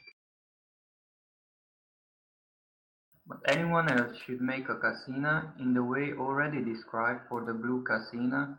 But 3.29 3.41
anyone 3.45 3.91
else 3.91 4.17
should 4.17 4.41
make 4.41 4.69
a 4.69 4.75
kasina 4.75 5.53
in 5.59 5.75
the 5.75 5.83
way 5.83 6.13
already 6.13 6.63
described 6.63 7.27
for 7.29 7.45
the 7.45 7.53
blue 7.53 7.83
kasina 7.83 8.57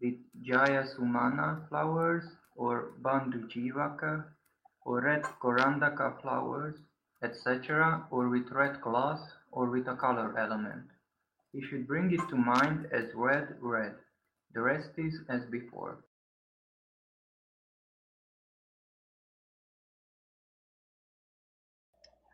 with 0.00 0.14
Jayasumana 0.42 1.68
flowers 1.68 2.24
or 2.54 2.94
Bandujivaka 3.02 4.24
or 4.86 5.02
red 5.02 5.22
Korandaka 5.42 6.22
flowers, 6.22 6.76
etc., 7.22 8.06
or 8.10 8.30
with 8.30 8.50
red 8.50 8.80
cloth 8.80 9.20
or 9.52 9.68
with 9.68 9.86
a 9.86 9.96
color 9.96 10.38
element. 10.38 10.86
He 11.52 11.60
should 11.60 11.86
bring 11.86 12.10
it 12.10 12.26
to 12.30 12.36
mind 12.36 12.88
as 12.92 13.14
red 13.14 13.58
red. 13.60 13.96
The 14.54 14.62
rest 14.62 14.92
is 14.96 15.20
as 15.28 15.44
before. 15.50 15.98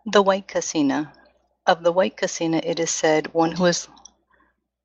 The 0.06 0.22
white 0.22 0.46
kasina. 0.46 1.12
Of 1.64 1.84
the 1.84 1.92
white 1.92 2.16
kasina, 2.16 2.60
it 2.64 2.80
is 2.80 2.90
said, 2.90 3.32
one 3.32 3.52
who 3.52 3.66
is 3.66 3.86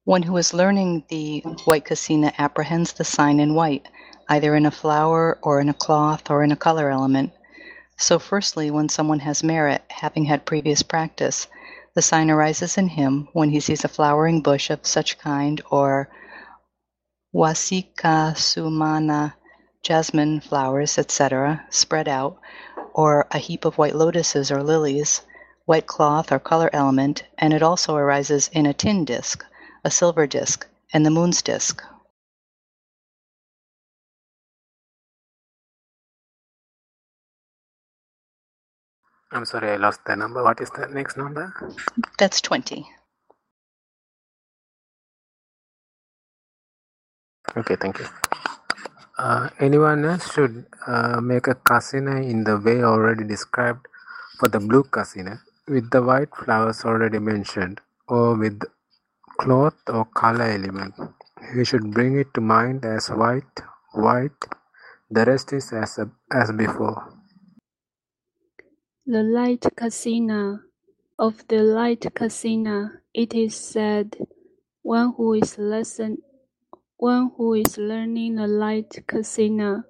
one 0.03 0.21
who 0.21 0.37
is 0.37 0.53
learning 0.53 1.05
the 1.09 1.39
white 1.65 1.85
kasina 1.85 2.33
apprehends 2.37 2.93
the 2.93 3.03
sign 3.03 3.39
in 3.39 3.55
white, 3.55 3.87
either 4.29 4.55
in 4.55 4.63
a 4.63 4.69
flower 4.69 5.39
or 5.41 5.59
in 5.59 5.69
a 5.69 5.73
cloth 5.73 6.29
or 6.29 6.43
in 6.43 6.51
a 6.51 6.55
color 6.55 6.91
element. 6.91 7.33
So, 7.97 8.19
firstly, 8.19 8.69
when 8.69 8.89
someone 8.89 9.21
has 9.21 9.43
merit, 9.43 9.81
having 9.89 10.25
had 10.25 10.45
previous 10.45 10.83
practice, 10.83 11.47
the 11.95 12.03
sign 12.03 12.29
arises 12.29 12.77
in 12.77 12.89
him 12.89 13.27
when 13.33 13.49
he 13.49 13.59
sees 13.59 13.83
a 13.83 13.87
flowering 13.87 14.41
bush 14.41 14.69
of 14.69 14.85
such 14.85 15.17
kind, 15.17 15.59
or 15.71 16.09
wasika 17.33 18.35
sumana, 18.35 19.33
jasmine 19.81 20.41
flowers, 20.41 20.99
etc., 20.99 21.65
spread 21.71 22.07
out, 22.07 22.37
or 22.93 23.25
a 23.31 23.39
heap 23.39 23.65
of 23.65 23.79
white 23.79 23.95
lotuses 23.95 24.51
or 24.51 24.61
lilies, 24.61 25.21
white 25.67 25.87
cloth 25.87 26.33
or 26.33 26.39
color 26.39 26.71
element, 26.73 27.25
and 27.39 27.53
it 27.53 27.63
also 27.63 27.95
arises 27.97 28.49
in 28.53 28.67
a 28.67 28.73
tin 28.75 29.05
disk, 29.05 29.45
a 29.85 29.91
silver 29.91 30.27
disk, 30.27 30.67
and 30.93 31.05
the 31.05 31.11
moon's 31.11 31.43
disk. 31.43 31.83
I'm 39.31 39.45
sorry, 39.45 39.71
I 39.71 39.77
lost 39.77 40.01
the 40.05 40.15
number. 40.15 40.43
What 40.43 40.61
is 40.61 40.71
the 40.71 40.87
next 40.87 41.17
number? 41.17 41.53
That's 42.19 42.41
20. 42.41 42.87
Okay, 47.57 47.75
thank 47.77 47.99
you. 47.99 48.07
Uh, 49.17 49.49
anyone 49.59 50.05
else 50.05 50.33
should 50.33 50.65
uh, 50.87 51.21
make 51.21 51.47
a 51.47 51.55
kasina 51.55 52.23
in 52.29 52.43
the 52.45 52.57
way 52.59 52.83
already 52.83 53.23
described 53.25 53.87
for 54.39 54.49
the 54.49 54.59
blue 54.59 54.83
kasina 54.83 55.39
with 55.67 55.89
the 55.91 56.01
white 56.03 56.35
flowers 56.35 56.85
already 56.85 57.19
mentioned 57.19 57.81
or 58.07 58.37
with 58.37 58.61
cloth 59.39 59.75
or 59.89 60.05
color 60.05 60.45
element. 60.45 60.95
You 61.55 61.65
should 61.65 61.91
bring 61.93 62.19
it 62.19 62.33
to 62.35 62.41
mind 62.41 62.85
as 62.85 63.09
white, 63.09 63.61
white. 63.93 64.43
The 65.11 65.25
rest 65.25 65.53
is 65.53 65.73
as, 65.73 65.99
as 66.31 66.51
before. 66.53 67.13
The 69.05 69.23
light 69.23 69.61
kasina. 69.75 70.61
Of 71.19 71.47
the 71.49 71.63
light 71.63 72.01
kasina, 72.15 72.99
it 73.13 73.35
is 73.35 73.55
said, 73.55 74.17
one 74.83 75.13
who 75.17 75.33
is 75.35 75.57
lesson, 75.57 76.19
one 76.97 77.31
who 77.37 77.55
is 77.55 77.77
learning 77.77 78.35
the 78.35 78.47
light 78.47 78.91
kasina 79.07 79.83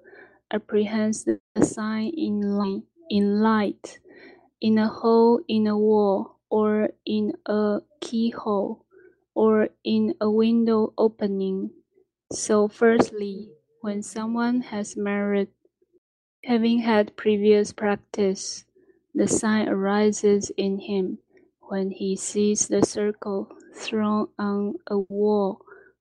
apprehends 0.52 1.24
the 1.24 1.40
sign 1.64 2.12
in 2.16 2.84
in 3.10 3.40
light, 3.42 4.00
in 4.60 4.78
a 4.78 4.88
hole 4.88 5.40
in 5.48 5.66
a 5.66 5.78
wall, 5.78 6.38
or 6.50 6.90
in 7.04 7.32
a 7.46 7.80
keyhole, 8.00 8.84
or 9.34 9.68
in 9.84 10.14
a 10.20 10.30
window 10.30 10.92
opening. 10.98 11.70
So, 12.32 12.68
firstly, 12.68 13.50
when 13.80 14.02
someone 14.02 14.60
has 14.62 14.96
merit, 14.96 15.50
having 16.44 16.80
had 16.80 17.16
previous 17.16 17.72
practice, 17.72 18.64
the 19.14 19.28
sign 19.28 19.68
arises 19.68 20.50
in 20.56 20.78
him 20.78 21.18
when 21.60 21.90
he 21.90 22.16
sees 22.16 22.68
the 22.68 22.84
circle 22.84 23.48
thrown 23.74 24.28
on 24.38 24.74
a 24.86 24.98
wall 24.98 25.60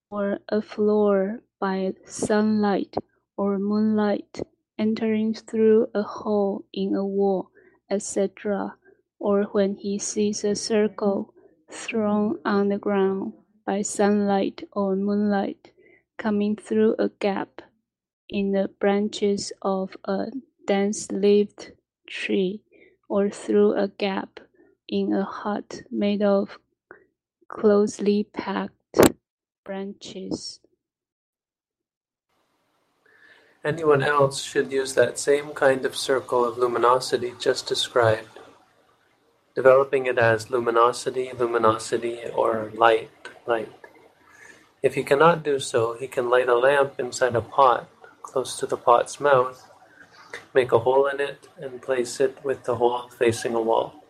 or 0.09 0.39
a 0.49 0.61
floor 0.61 1.41
by 1.59 1.93
sunlight 2.05 2.95
or 3.37 3.59
moonlight 3.59 4.41
entering 4.79 5.33
through 5.33 5.87
a 5.93 6.03
hole 6.03 6.65
in 6.73 6.95
a 6.95 7.05
wall, 7.05 7.51
etc., 7.89 8.75
or 9.19 9.43
when 9.51 9.75
he 9.75 9.97
sees 9.97 10.43
a 10.43 10.55
circle 10.55 11.33
thrown 11.71 12.39
on 12.45 12.69
the 12.69 12.77
ground 12.77 13.33
by 13.65 13.81
sunlight 13.81 14.67
or 14.73 14.95
moonlight 14.95 15.71
coming 16.17 16.55
through 16.55 16.95
a 16.99 17.09
gap 17.19 17.61
in 18.29 18.51
the 18.51 18.69
branches 18.79 19.51
of 19.61 19.97
a 20.05 20.27
dense 20.65 21.11
leaved 21.11 21.71
tree 22.07 22.61
or 23.09 23.29
through 23.29 23.73
a 23.73 23.87
gap 23.87 24.39
in 24.87 25.13
a 25.13 25.23
hut 25.23 25.83
made 25.91 26.21
of 26.21 26.59
closely 27.47 28.23
packed 28.23 29.13
branches. 29.63 30.59
Anyone 33.67 34.01
else 34.01 34.41
should 34.41 34.71
use 34.71 34.93
that 34.93 35.19
same 35.19 35.49
kind 35.49 35.85
of 35.85 35.97
circle 35.97 36.45
of 36.45 36.57
luminosity 36.57 37.33
just 37.37 37.67
described, 37.67 38.39
developing 39.55 40.05
it 40.05 40.17
as 40.17 40.49
luminosity, 40.49 41.31
luminosity, 41.37 42.21
or 42.33 42.71
light, 42.73 43.11
light. 43.45 43.73
If 44.81 44.95
he 44.95 45.03
cannot 45.03 45.43
do 45.43 45.59
so, 45.59 45.97
he 45.99 46.07
can 46.07 46.29
light 46.29 46.47
a 46.47 46.55
lamp 46.55 46.97
inside 46.97 47.35
a 47.35 47.41
pot 47.41 47.89
close 48.21 48.57
to 48.59 48.65
the 48.65 48.77
pot's 48.77 49.19
mouth 49.19 49.69
Make 50.53 50.71
a 50.71 50.79
hole 50.79 51.07
in 51.07 51.19
it 51.19 51.49
and 51.57 51.81
place 51.81 52.21
it 52.21 52.37
with 52.45 52.63
the 52.63 52.75
hole 52.75 53.09
facing 53.09 53.53
a 53.53 53.61
wall. 53.61 54.03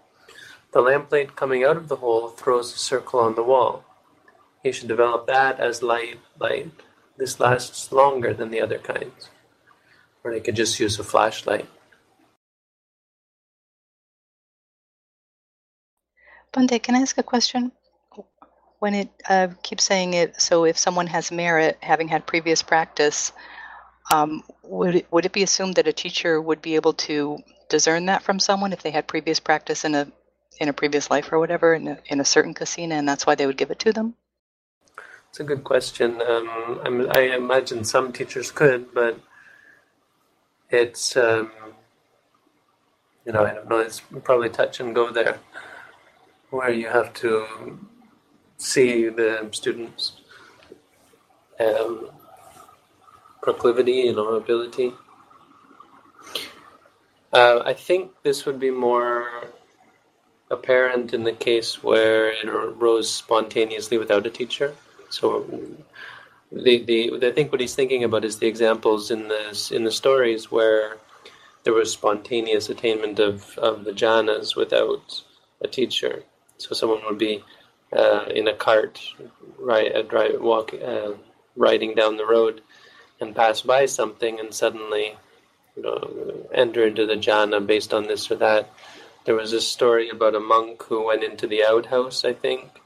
The 0.72 0.82
lamplight 0.82 1.36
coming 1.36 1.64
out 1.64 1.78
of 1.78 1.88
the 1.88 1.98
hole 1.98 2.30
throws 2.30 2.74
a 2.76 2.78
circle 2.78 3.20
on 3.20 3.34
the 3.34 3.44
wall. 3.44 3.84
He 4.62 4.72
should 4.72 4.88
develop 4.88 5.26
that 5.28 5.60
as 5.60 5.82
light, 5.82 6.20
light. 6.40 6.72
This 7.18 7.40
lasts 7.40 7.92
longer 7.92 8.34
than 8.34 8.52
the 8.52 8.62
other 8.62 8.78
kinds. 8.78 9.30
Or 10.24 10.32
they 10.32 10.40
could 10.40 10.56
just 10.56 10.80
use 10.80 11.00
a 11.00 11.04
flashlight. 11.04 11.68
Bhante, 16.54 16.82
can 16.82 16.96
I 16.96 17.00
ask 17.00 17.18
a 17.18 17.24
question? 17.24 17.72
When 18.80 18.94
it 18.94 19.10
uh, 19.28 19.48
keeps 19.64 19.84
saying 19.84 20.14
it, 20.14 20.42
so 20.42 20.66
if 20.66 20.78
someone 20.78 21.08
has 21.08 21.32
merit, 21.32 21.78
having 21.82 22.08
had 22.08 22.26
previous 22.28 22.62
practice, 22.62 23.32
um, 24.12 24.44
would 24.64 24.96
it, 24.96 25.08
would 25.12 25.26
it 25.26 25.32
be 25.32 25.44
assumed 25.44 25.76
that 25.76 25.88
a 25.88 25.94
teacher 25.94 26.40
would 26.42 26.62
be 26.62 26.76
able 26.76 26.94
to 26.94 27.40
discern 27.70 28.06
that 28.06 28.24
from 28.24 28.40
someone 28.40 28.74
if 28.74 28.84
they 28.84 28.92
had 28.92 29.08
previous 29.08 29.40
practice 29.40 29.84
in 29.84 29.96
a 29.96 30.08
in 30.60 30.70
a 30.70 30.74
previous 30.74 31.12
life 31.12 31.32
or 31.32 31.40
whatever 31.40 31.74
in 31.74 31.88
a, 31.88 31.98
in 32.08 32.20
a 32.20 32.26
certain 32.26 32.54
kasina, 32.54 32.94
and 32.94 33.08
that's 33.08 33.26
why 33.26 33.36
they 33.36 33.46
would 33.46 33.58
give 33.58 33.72
it 33.72 33.80
to 33.80 33.94
them? 33.94 34.16
It's 35.30 35.40
a 35.40 35.44
good 35.44 35.64
question. 35.64 36.22
Um, 36.22 37.08
I 37.12 37.36
imagine 37.36 37.84
some 37.84 38.12
teachers 38.12 38.52
could, 38.52 38.94
but 38.94 39.20
it's 40.70 41.18
um, 41.18 41.52
you 43.26 43.32
know 43.32 43.46
I 43.46 43.54
don't 43.54 43.70
know. 43.70 43.80
It's 43.80 44.02
probably 44.24 44.50
touch 44.50 44.80
and 44.80 44.94
go 44.94 45.12
there, 45.12 45.40
where 46.50 46.72
you 46.72 46.88
have 46.88 47.14
to 47.16 47.80
see 48.58 49.10
the 49.10 49.48
students. 49.52 50.14
Um, 51.60 52.12
proclivity 53.48 54.10
and 54.10 54.20
our 54.20 54.36
ability. 54.36 54.92
Uh, 57.32 57.62
I 57.64 57.74
think 57.74 58.12
this 58.22 58.46
would 58.46 58.60
be 58.60 58.72
more 58.72 59.30
apparent 60.52 61.14
in 61.14 61.24
the 61.24 61.32
case 61.32 61.82
where 61.82 62.30
it 62.30 62.50
arose 62.50 63.10
spontaneously 63.10 63.98
without 63.98 64.28
a 64.28 64.30
teacher. 64.30 64.76
So, 65.10 65.46
the, 66.52 66.84
the 66.84 67.28
I 67.28 67.32
think 67.32 67.52
what 67.52 67.62
he's 67.62 67.76
thinking 67.76 68.04
about 68.04 68.26
is 68.26 68.38
the 68.38 68.48
examples 68.48 69.12
in 69.12 69.28
the 69.28 69.72
in 69.72 69.84
the 69.84 69.92
stories 69.92 70.52
where 70.52 70.98
there 71.64 71.74
was 71.74 71.92
spontaneous 71.92 72.70
attainment 72.70 73.20
of, 73.20 73.58
of 73.58 73.84
the 73.84 73.92
jhanas 73.92 74.56
without 74.56 75.24
a 75.62 75.68
teacher. 75.68 76.24
So 76.58 76.74
someone 76.74 77.02
would 77.06 77.18
be 77.18 77.44
uh, 77.92 78.26
in 78.34 78.48
a 78.48 78.54
cart, 78.54 79.02
right, 79.60 79.94
uh, 79.94 80.04
drive, 80.04 80.40
walk, 80.40 80.74
uh, 80.74 81.12
riding 81.56 81.94
down 81.94 82.18
the 82.18 82.26
road, 82.26 82.62
and 83.20 83.36
pass 83.36 83.62
by 83.62 83.86
something 83.86 84.40
and 84.40 84.54
suddenly 84.54 85.18
you 85.76 85.84
know, 85.84 86.48
enter 86.54 86.88
into 86.88 87.06
the 87.06 87.16
jhana 87.16 87.66
based 87.66 87.94
on 87.94 88.08
this 88.08 88.32
or 88.32 88.36
that. 88.38 88.72
There 89.26 89.36
was 89.36 89.54
a 89.54 89.62
story 89.62 90.10
about 90.10 90.36
a 90.36 90.40
monk 90.40 90.84
who 90.84 91.06
went 91.06 91.24
into 91.24 91.48
the 91.48 91.66
outhouse, 91.66 92.24
I 92.24 92.34
think, 92.34 92.80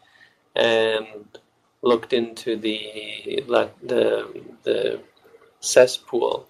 and 0.55 1.37
looked 1.81 2.13
into 2.13 2.55
the 2.55 3.43
the 3.83 4.43
the 4.63 5.01
cesspool 5.59 6.47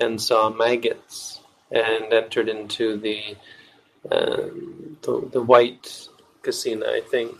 and 0.00 0.20
saw 0.20 0.50
maggots 0.50 1.40
and 1.70 2.12
entered 2.12 2.48
into 2.48 2.96
the 2.96 3.36
uh, 4.10 4.48
the, 5.02 5.28
the 5.32 5.42
white 5.42 6.08
kasina, 6.42 6.86
I 6.86 7.00
think, 7.00 7.32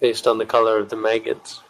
based 0.00 0.26
on 0.26 0.38
the 0.38 0.46
color 0.46 0.78
of 0.78 0.88
the 0.88 0.96
maggots. 0.96 1.60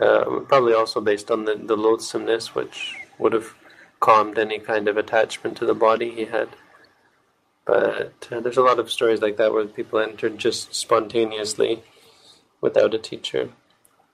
Uh, 0.00 0.40
probably 0.40 0.74
also 0.74 1.00
based 1.00 1.30
on 1.30 1.46
the, 1.46 1.54
the 1.54 1.76
loathsomeness, 1.76 2.54
which 2.54 2.94
would 3.18 3.32
have 3.32 3.54
calmed 3.98 4.38
any 4.38 4.58
kind 4.58 4.88
of 4.88 4.98
attachment 4.98 5.56
to 5.56 5.64
the 5.64 5.74
body 5.74 6.10
he 6.10 6.26
had. 6.26 6.50
But 7.64 8.28
uh, 8.30 8.40
there's 8.40 8.58
a 8.58 8.62
lot 8.62 8.78
of 8.78 8.90
stories 8.90 9.22
like 9.22 9.38
that 9.38 9.52
where 9.54 9.64
people 9.64 9.98
entered 9.98 10.36
just 10.36 10.74
spontaneously 10.74 11.82
without 12.60 12.94
a 12.94 12.98
teacher. 12.98 13.50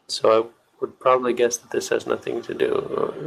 So 0.08 0.42
I 0.42 0.46
would 0.80 0.98
probably 0.98 1.32
guess 1.32 1.56
that 1.56 1.70
this 1.70 1.88
has 1.90 2.06
nothing 2.06 2.42
to 2.42 2.54
do, 2.54 2.70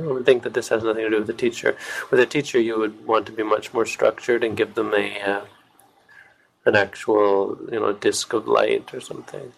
I 0.09 0.13
would 0.13 0.25
think 0.25 0.43
that 0.43 0.53
this 0.53 0.69
has 0.69 0.83
nothing 0.83 1.03
to 1.03 1.09
do 1.09 1.17
with 1.17 1.27
the 1.27 1.33
teacher. 1.33 1.77
With 2.11 2.19
a 2.19 2.25
teacher, 2.25 2.59
you 2.59 2.77
would 2.77 3.07
want 3.07 3.25
to 3.27 3.31
be 3.31 3.43
much 3.43 3.73
more 3.73 3.85
structured 3.85 4.43
and 4.43 4.57
give 4.57 4.75
them 4.75 4.93
a 4.93 5.21
uh, 5.21 5.45
an 6.65 6.75
actual, 6.75 7.57
you 7.71 7.79
know, 7.79 7.93
disc 7.93 8.33
of 8.33 8.47
light 8.47 8.93
or 8.93 8.99
something. 8.99 9.53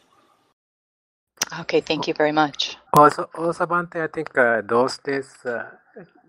Okay, 1.62 1.80
thank 1.80 2.08
you 2.08 2.14
very 2.14 2.34
much. 2.34 2.78
Also, 2.94 3.30
also 3.36 3.66
Bhante, 3.66 4.04
I 4.04 4.08
think 4.08 4.38
uh, 4.38 4.62
those 4.62 4.98
days 4.98 5.34
uh, 5.46 5.64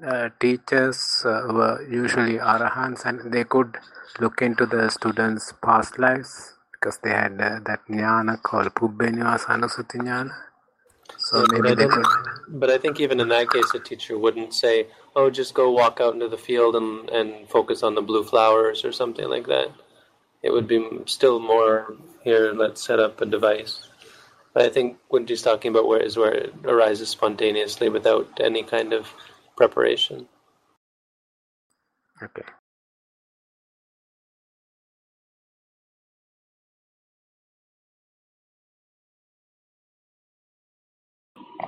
uh, 0.06 0.28
teachers 0.40 1.22
uh, 1.24 1.52
were 1.52 1.84
usually 1.90 2.38
arahants 2.38 3.04
and 3.04 3.32
they 3.32 3.42
could 3.44 3.76
look 4.20 4.40
into 4.40 4.64
the 4.66 4.88
students' 4.88 5.52
past 5.60 5.98
lives 5.98 6.57
because 6.80 6.98
they 6.98 7.10
had 7.10 7.32
uh, 7.40 7.60
that 7.66 7.80
jnana 7.88 8.40
called 8.42 8.74
Pubbenivasanussati 8.74 9.98
jnana. 9.98 10.34
So 11.18 11.40
Yeah, 11.40 11.46
maybe 11.50 11.74
they 11.74 11.86
could. 11.86 12.06
But 12.48 12.70
I 12.70 12.78
think 12.78 13.00
even 13.00 13.20
in 13.20 13.28
that 13.28 13.50
case, 13.50 13.74
a 13.74 13.80
teacher 13.80 14.18
wouldn't 14.18 14.54
say, 14.54 14.86
"Oh, 15.16 15.30
just 15.30 15.54
go 15.54 15.70
walk 15.70 16.00
out 16.00 16.14
into 16.14 16.28
the 16.28 16.38
field 16.38 16.76
and 16.76 17.10
and 17.10 17.48
focus 17.48 17.82
on 17.82 17.94
the 17.94 18.02
blue 18.02 18.24
flowers" 18.24 18.84
or 18.84 18.92
something 18.92 19.28
like 19.28 19.46
that. 19.46 19.68
It 20.42 20.52
would 20.52 20.68
be 20.68 20.80
still 21.06 21.40
more 21.40 21.96
here. 22.22 22.52
Let's 22.52 22.82
set 22.82 23.00
up 23.00 23.20
a 23.20 23.26
device. 23.26 23.88
But 24.54 24.64
I 24.66 24.68
think 24.70 24.98
what 25.08 25.28
he's 25.28 25.42
talking 25.42 25.70
about 25.70 25.88
where 25.88 26.00
is 26.00 26.16
where 26.16 26.32
it 26.32 26.54
arises 26.64 27.08
spontaneously 27.10 27.88
without 27.88 28.28
any 28.40 28.62
kind 28.62 28.92
of 28.92 29.12
preparation. 29.56 30.28
Okay. 32.22 32.48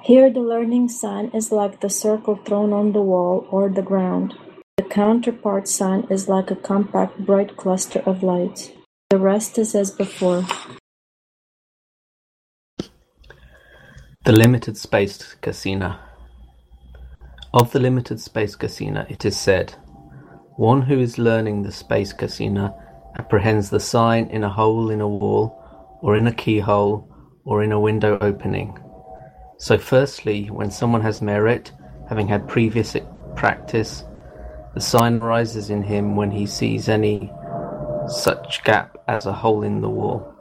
Here 0.03 0.31
the 0.31 0.41
learning 0.41 0.89
sign 0.89 1.31
is 1.35 1.51
like 1.51 1.81
the 1.81 1.91
circle 1.91 2.37
thrown 2.37 2.73
on 2.73 2.93
the 2.93 3.03
wall 3.03 3.47
or 3.51 3.69
the 3.69 3.83
ground. 3.83 4.35
The 4.77 4.85
counterpart 4.85 5.69
sign 5.69 6.07
is 6.09 6.29
like 6.29 6.51
a 6.51 6.57
compact 6.57 7.19
bright 7.27 7.57
cluster 7.57 8.01
of 8.07 8.23
light. 8.23 8.73
The 9.11 9.19
rest 9.19 9.59
is 9.59 9.75
as 9.75 9.91
before. 9.91 10.45
The 14.25 14.33
limited 14.33 14.77
space 14.79 15.37
kasina. 15.43 15.99
Of 17.53 17.73
the 17.73 17.81
limited 17.81 18.21
space 18.21 18.55
kasina, 18.57 19.11
it 19.11 19.25
is 19.25 19.37
said, 19.37 19.75
one 20.57 20.83
who 20.83 21.01
is 21.01 21.19
learning 21.19 21.63
the 21.63 21.73
space 21.73 22.13
kasina 22.13 22.73
apprehends 23.19 23.71
the 23.71 23.81
sign 23.81 24.29
in 24.29 24.45
a 24.45 24.49
hole 24.49 24.91
in 24.91 25.01
a 25.01 25.09
wall, 25.09 25.99
or 26.01 26.17
in 26.17 26.27
a 26.27 26.33
keyhole, 26.33 27.09
or 27.45 27.63
in 27.63 27.73
a 27.73 27.81
window 27.81 28.19
opening. 28.21 28.79
So, 29.61 29.77
firstly, 29.77 30.47
when 30.47 30.71
someone 30.71 31.03
has 31.03 31.21
merit, 31.21 31.71
having 32.09 32.27
had 32.27 32.49
previous 32.49 32.97
practice, 33.37 34.05
the 34.73 34.81
sign 34.81 35.19
rises 35.19 35.69
in 35.69 35.83
him 35.83 36.17
when 36.17 36.31
he 36.31 36.47
sees 36.47 36.89
any 36.89 37.31
such 38.07 38.65
gap 38.65 38.97
as 39.07 39.27
a 39.27 39.35
hole 39.35 39.63
in 39.63 39.83
the 39.83 39.91
wall. 39.91 40.35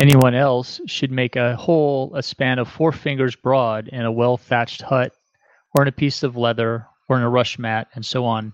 Anyone 0.00 0.36
else 0.36 0.80
should 0.86 1.10
make 1.10 1.34
a 1.34 1.56
hole 1.56 2.14
a 2.14 2.22
span 2.22 2.60
of 2.60 2.68
four 2.68 2.92
fingers 2.92 3.34
broad 3.34 3.88
in 3.88 4.02
a 4.02 4.12
well 4.12 4.36
thatched 4.36 4.82
hut, 4.82 5.12
or 5.74 5.82
in 5.82 5.88
a 5.88 5.92
piece 5.92 6.22
of 6.22 6.36
leather, 6.36 6.86
or 7.08 7.16
in 7.16 7.24
a 7.24 7.28
rush 7.28 7.58
mat, 7.58 7.88
and 7.96 8.06
so 8.06 8.24
on. 8.24 8.52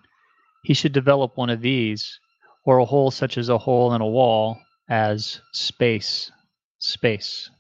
He 0.63 0.73
should 0.73 0.93
develop 0.93 1.37
one 1.37 1.51
of 1.51 1.61
these, 1.61 2.19
or 2.65 2.79
a 2.79 2.87
hole 2.87 3.11
such 3.11 3.37
as 3.37 3.51
a 3.51 3.59
hole 3.59 3.93
in 3.93 4.01
a 4.01 4.07
wall, 4.07 4.57
as 4.89 5.43
space. 5.53 6.33
Space. 6.79 7.51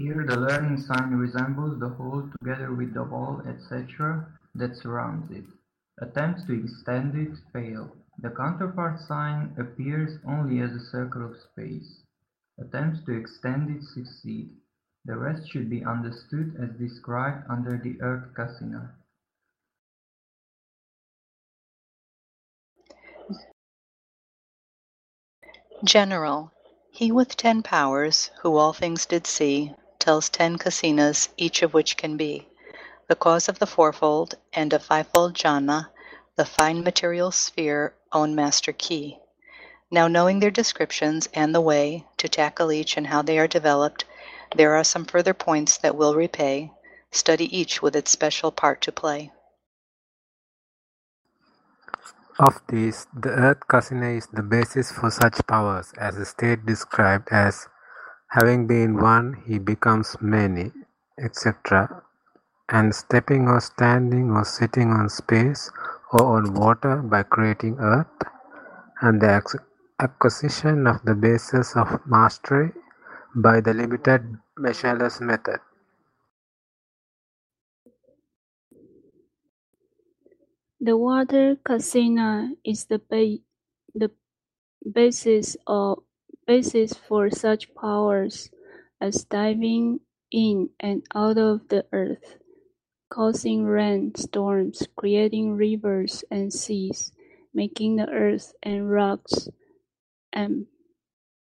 Here 0.00 0.24
the 0.26 0.40
learning 0.40 0.80
sign 0.80 1.14
resembles 1.16 1.78
the 1.78 1.90
hole 1.90 2.26
together 2.38 2.72
with 2.72 2.94
the 2.94 3.04
wall, 3.04 3.42
etc., 3.46 4.32
that 4.54 4.74
surrounds 4.74 5.30
it. 5.30 5.44
Attempts 6.00 6.46
to 6.46 6.58
extend 6.58 7.14
it 7.14 7.36
fail. 7.52 7.94
The 8.18 8.30
counterpart 8.30 8.98
sign 9.00 9.54
appears 9.58 10.18
only 10.26 10.60
as 10.60 10.70
a 10.72 10.80
circle 10.80 11.22
of 11.22 11.36
space. 11.36 12.02
Attempts 12.58 13.04
to 13.04 13.12
extend 13.12 13.76
it 13.76 13.82
succeed. 13.84 14.56
The 15.04 15.18
rest 15.18 15.46
should 15.50 15.68
be 15.68 15.84
understood 15.84 16.56
as 16.58 16.70
described 16.78 17.44
under 17.50 17.76
the 17.76 18.00
Earth 18.00 18.32
Kasina. 18.32 18.92
General, 25.84 26.52
he 26.90 27.12
with 27.12 27.36
ten 27.36 27.62
powers, 27.62 28.30
who 28.40 28.56
all 28.56 28.72
things 28.72 29.04
did 29.04 29.26
see, 29.26 29.74
tells 30.00 30.28
ten 30.28 30.58
kasinas, 30.58 31.28
each 31.36 31.62
of 31.62 31.72
which 31.74 31.96
can 31.96 32.16
be 32.16 32.48
the 33.10 33.16
cause 33.16 33.48
of 33.48 33.58
the 33.58 33.66
fourfold 33.66 34.36
and 34.52 34.72
a 34.72 34.78
fivefold 34.78 35.34
jhana, 35.34 35.88
the 36.36 36.44
fine 36.44 36.84
material 36.84 37.32
sphere 37.32 37.92
own 38.12 38.36
master 38.36 38.72
key. 38.72 39.18
Now, 39.90 40.06
knowing 40.06 40.38
their 40.38 40.52
descriptions 40.52 41.28
and 41.34 41.52
the 41.52 41.60
way 41.60 42.06
to 42.18 42.28
tackle 42.28 42.70
each 42.70 42.96
and 42.96 43.08
how 43.08 43.22
they 43.22 43.40
are 43.40 43.48
developed, 43.48 44.04
there 44.54 44.76
are 44.76 44.84
some 44.84 45.04
further 45.04 45.34
points 45.34 45.76
that 45.78 45.96
will 45.96 46.14
repay. 46.14 46.70
Study 47.10 47.46
each 47.50 47.82
with 47.82 47.96
its 47.96 48.12
special 48.12 48.52
part 48.52 48.80
to 48.82 48.92
play. 48.92 49.32
Of 52.38 52.62
these, 52.68 53.08
the 53.12 53.30
earth 53.30 53.66
kasina 53.68 54.16
is 54.16 54.28
the 54.32 54.44
basis 54.44 54.92
for 54.92 55.10
such 55.10 55.44
powers, 55.48 55.92
as 55.98 56.14
the 56.16 56.24
state 56.24 56.64
described 56.64 57.28
as 57.32 57.66
having 58.30 58.66
been 58.66 58.96
one, 59.00 59.42
he 59.46 59.58
becomes 59.58 60.16
many, 60.20 60.72
etc., 61.22 62.02
and 62.70 62.94
stepping 62.94 63.48
or 63.48 63.60
standing 63.60 64.30
or 64.32 64.44
sitting 64.44 64.90
on 64.90 65.08
space 65.08 65.70
or 66.12 66.24
on 66.38 66.54
water 66.54 66.96
by 66.98 67.22
creating 67.24 67.76
earth, 67.80 68.06
and 69.02 69.20
the 69.22 69.42
acquisition 70.00 70.86
of 70.86 71.02
the 71.04 71.14
basis 71.14 71.76
of 71.76 72.00
mastery 72.06 72.72
by 73.36 73.60
the 73.60 73.74
limited 73.74 74.22
measureless 74.58 75.20
method. 75.20 75.60
The 80.80 80.96
water 80.96 81.56
kasina 81.66 82.52
is 82.64 82.86
the 82.86 83.00
ba- 83.00 83.42
the 83.94 84.10
basis 84.94 85.56
of 85.66 86.04
basis 86.50 86.94
for 87.06 87.30
such 87.30 87.72
powers 87.76 88.50
as 89.00 89.22
diving 89.22 90.00
in 90.32 90.68
and 90.80 91.00
out 91.14 91.38
of 91.38 91.60
the 91.68 91.84
earth, 91.92 92.38
causing 93.08 93.64
rain 93.64 94.12
storms, 94.16 94.82
creating 94.96 95.52
rivers 95.52 96.24
and 96.28 96.52
seas, 96.52 97.12
making 97.54 97.94
the 97.94 98.08
earth 98.08 98.52
and 98.64 98.90
rocks 98.90 99.48
and 100.32 100.66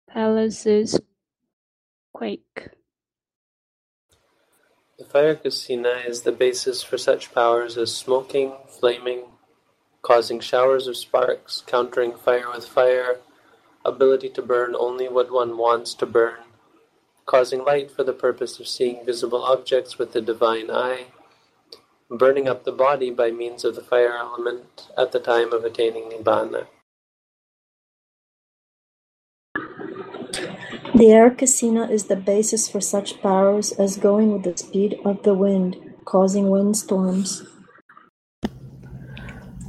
palaces 0.09 0.99
quake. 2.13 2.67
The 4.99 5.05
fire 5.05 5.37
kasina 5.37 6.05
is 6.05 6.23
the 6.23 6.33
basis 6.33 6.83
for 6.83 6.97
such 6.97 7.33
powers 7.33 7.77
as 7.77 7.95
smoking, 7.95 8.57
flaming, 8.67 9.23
causing 10.01 10.41
showers 10.41 10.87
of 10.87 10.97
sparks, 10.97 11.63
countering 11.65 12.17
fire 12.17 12.51
with 12.53 12.67
fire, 12.67 13.21
ability 13.85 14.29
to 14.29 14.41
burn 14.41 14.75
only 14.75 15.07
what 15.07 15.31
one 15.31 15.57
wants 15.57 15.93
to 15.95 16.05
burn, 16.05 16.39
causing 17.25 17.63
light 17.63 17.89
for 17.91 18.03
the 18.03 18.13
purpose 18.13 18.59
of 18.59 18.67
seeing 18.67 19.05
visible 19.05 19.43
objects 19.43 19.97
with 19.97 20.13
the 20.13 20.21
divine 20.21 20.69
eye, 20.69 21.05
burning 22.09 22.47
up 22.47 22.63
the 22.63 22.71
body 22.71 23.09
by 23.09 23.31
means 23.31 23.63
of 23.63 23.75
the 23.75 23.81
fire 23.81 24.15
element 24.17 24.87
at 24.97 25.11
the 25.11 25.19
time 25.19 25.53
of 25.53 25.63
attaining 25.63 26.09
nibbana. 26.11 26.67
The 30.93 31.11
air 31.11 31.31
kasina 31.31 31.89
is 31.89 32.05
the 32.05 32.15
basis 32.17 32.69
for 32.69 32.81
such 32.81 33.21
powers 33.21 33.71
as 33.71 33.97
going 33.97 34.33
with 34.33 34.43
the 34.43 34.57
speed 34.57 34.99
of 35.05 35.23
the 35.23 35.33
wind, 35.33 35.77
causing 36.05 36.49
windstorms. 36.49 37.43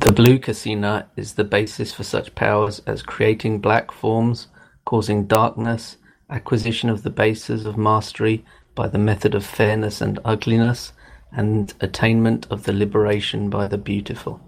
The 0.04 0.10
blue 0.10 0.40
kasina 0.40 1.06
is 1.16 1.34
the 1.34 1.44
basis 1.44 1.94
for 1.94 2.02
such 2.02 2.34
powers 2.34 2.82
as 2.88 3.04
creating 3.04 3.60
black 3.60 3.92
forms, 3.92 4.48
causing 4.84 5.28
darkness, 5.28 5.96
acquisition 6.28 6.90
of 6.90 7.04
the 7.04 7.10
bases 7.10 7.66
of 7.66 7.78
mastery 7.78 8.44
by 8.74 8.88
the 8.88 8.98
method 8.98 9.32
of 9.36 9.46
fairness 9.46 10.00
and 10.00 10.18
ugliness, 10.24 10.92
and 11.30 11.72
attainment 11.80 12.48
of 12.50 12.64
the 12.64 12.72
liberation 12.72 13.48
by 13.48 13.68
the 13.68 13.78
beautiful. 13.78 14.40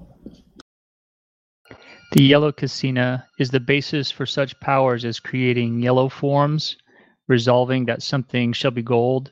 The 2.11 2.25
yellow 2.25 2.51
kasina 2.51 3.25
is 3.39 3.51
the 3.51 3.61
basis 3.61 4.11
for 4.11 4.27
such 4.27 4.59
powers 4.59 5.05
as 5.05 5.21
creating 5.21 5.81
yellow 5.81 6.09
forms, 6.09 6.77
resolving 7.29 7.85
that 7.85 8.03
something 8.03 8.53
shall 8.53 8.73
be 8.73 8.83
gold, 8.83 9.31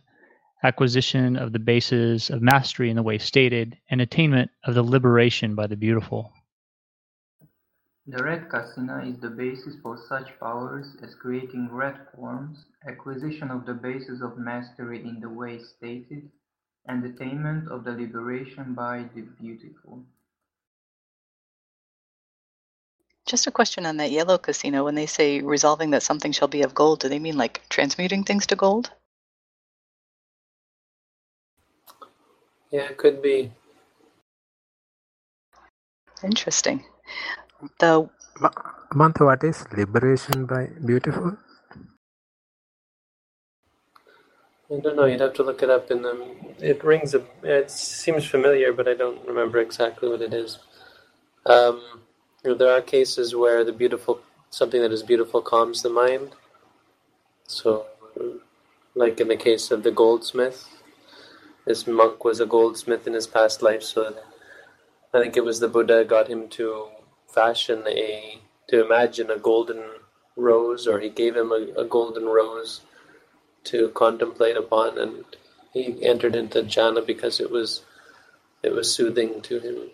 acquisition 0.62 1.36
of 1.36 1.52
the 1.52 1.58
bases 1.58 2.30
of 2.30 2.40
mastery 2.40 2.90
in 2.90 2.96
the 2.96 3.02
way 3.02 3.18
stated, 3.18 3.78
and 3.90 4.00
attainment 4.00 4.50
of 4.64 4.74
the 4.74 4.82
liberation 4.82 5.54
by 5.54 5.66
the 5.66 5.76
beautiful. 5.76 6.32
The 8.06 8.22
red 8.22 8.48
kasina 8.48 9.08
is 9.08 9.20
the 9.20 9.30
basis 9.30 9.76
for 9.82 9.96
such 10.08 10.38
powers 10.40 10.96
as 11.02 11.14
creating 11.14 11.68
red 11.70 11.96
forms, 12.14 12.64
acquisition 12.86 13.50
of 13.50 13.64
the 13.64 13.74
bases 13.74 14.20
of 14.22 14.38
mastery 14.38 15.00
in 15.02 15.20
the 15.20 15.28
way 15.28 15.60
stated, 15.60 16.28
and 16.86 17.04
attainment 17.04 17.70
of 17.70 17.84
the 17.84 17.92
liberation 17.92 18.74
by 18.74 19.08
the 19.14 19.22
beautiful. 19.40 20.04
Just 23.24 23.46
a 23.46 23.52
question 23.52 23.86
on 23.86 23.98
that 23.98 24.10
yellow 24.10 24.36
kasina. 24.36 24.84
When 24.84 24.96
they 24.96 25.06
say 25.06 25.40
resolving 25.40 25.90
that 25.90 26.02
something 26.02 26.32
shall 26.32 26.48
be 26.48 26.62
of 26.62 26.74
gold, 26.74 27.00
do 27.00 27.08
they 27.08 27.20
mean 27.20 27.36
like 27.36 27.62
transmuting 27.68 28.24
things 28.24 28.46
to 28.48 28.56
gold? 28.56 28.90
Yeah, 32.72 32.84
it 32.90 32.98
could 32.98 33.22
be. 33.22 33.52
Interesting. 36.24 36.84
The 37.80 38.08
Ma- 38.40 38.50
Mantha, 38.94 39.24
what 39.26 39.44
is 39.44 39.64
liberation 39.76 40.46
by 40.46 40.68
beautiful? 40.86 41.36
I 44.72 44.80
don't 44.80 44.96
know. 44.96 45.06
You'd 45.06 45.20
have 45.20 45.34
to 45.34 45.44
look 45.44 45.62
it 45.62 45.70
up. 45.70 45.90
In 45.90 46.02
the, 46.02 46.36
it 46.60 46.84
rings 46.84 47.14
a. 47.14 47.24
It 47.42 47.70
seems 47.70 48.26
familiar, 48.26 48.72
but 48.72 48.88
I 48.88 48.94
don't 48.94 49.26
remember 49.26 49.60
exactly 49.60 50.08
what 50.10 50.22
it 50.22 50.34
is. 50.34 50.58
Um, 51.46 51.82
you 52.44 52.50
know, 52.52 52.54
there 52.56 52.72
are 52.72 52.82
cases 52.82 53.34
where 53.36 53.64
the 53.64 53.72
beautiful, 53.72 54.20
something 54.50 54.82
that 54.82 54.92
is 54.92 55.02
beautiful, 55.02 55.42
calms 55.42 55.82
the 55.82 55.90
mind. 55.90 56.32
So, 57.46 57.86
like 58.94 59.20
in 59.20 59.28
the 59.28 59.36
case 59.36 59.70
of 59.70 59.82
the 59.84 59.92
goldsmith, 59.92 60.68
this 61.64 61.86
monk 61.86 62.24
was 62.24 62.40
a 62.40 62.46
goldsmith 62.46 63.06
in 63.06 63.14
his 63.14 63.26
past 63.26 63.62
life. 63.62 63.82
So, 63.82 64.14
I 65.14 65.20
think 65.20 65.36
it 65.36 65.44
was 65.44 65.60
the 65.60 65.68
Buddha 65.68 66.04
got 66.04 66.28
him 66.28 66.48
to 66.50 66.88
fashion 67.32 67.84
a, 67.86 68.38
to 68.68 68.84
imagine 68.84 69.30
a 69.30 69.38
golden 69.38 69.82
rose, 70.36 70.86
or 70.86 71.00
he 71.00 71.08
gave 71.08 71.36
him 71.36 71.52
a, 71.52 71.80
a 71.80 71.84
golden 71.84 72.26
rose 72.26 72.80
to 73.64 73.88
contemplate 73.90 74.56
upon, 74.56 74.98
and 74.98 75.24
he 75.72 76.02
entered 76.04 76.34
into 76.34 76.62
jhana 76.62 77.06
because 77.06 77.40
it 77.40 77.50
was 77.50 77.82
it 78.62 78.72
was 78.72 78.94
soothing 78.94 79.40
to 79.42 79.58
him. 79.58 79.90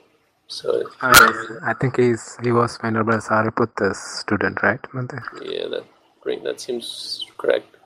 So 0.46 0.85
I, 1.02 1.59
I 1.66 1.74
think 1.74 1.96
he's 1.96 2.38
he 2.42 2.52
was 2.52 2.78
Venerable 2.78 3.18
Sariputta's 3.18 3.98
student, 4.20 4.62
right, 4.62 4.81
yeah, 5.42 5.66
that 5.68 5.85
that 6.44 6.61
seems 6.61 7.26
correct. 7.37 7.77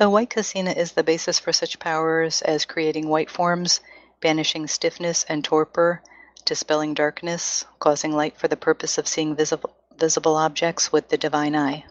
The 0.00 0.08
white 0.08 0.30
kasina 0.30 0.74
is 0.74 0.92
the 0.92 1.04
basis 1.04 1.38
for 1.38 1.52
such 1.52 1.78
powers 1.78 2.40
as 2.40 2.64
creating 2.64 3.06
white 3.06 3.28
forms, 3.28 3.80
banishing 4.22 4.66
stiffness 4.66 5.26
and 5.28 5.44
torpor, 5.44 6.00
dispelling 6.46 6.94
darkness, 6.94 7.66
causing 7.80 8.10
light 8.10 8.34
for 8.38 8.48
the 8.48 8.56
purpose 8.56 8.96
of 8.96 9.06
seeing 9.06 9.36
visible 9.36 9.76
visible 9.98 10.36
objects 10.36 10.90
with 10.90 11.10
the 11.10 11.18
divine 11.18 11.54
eye. 11.54 11.84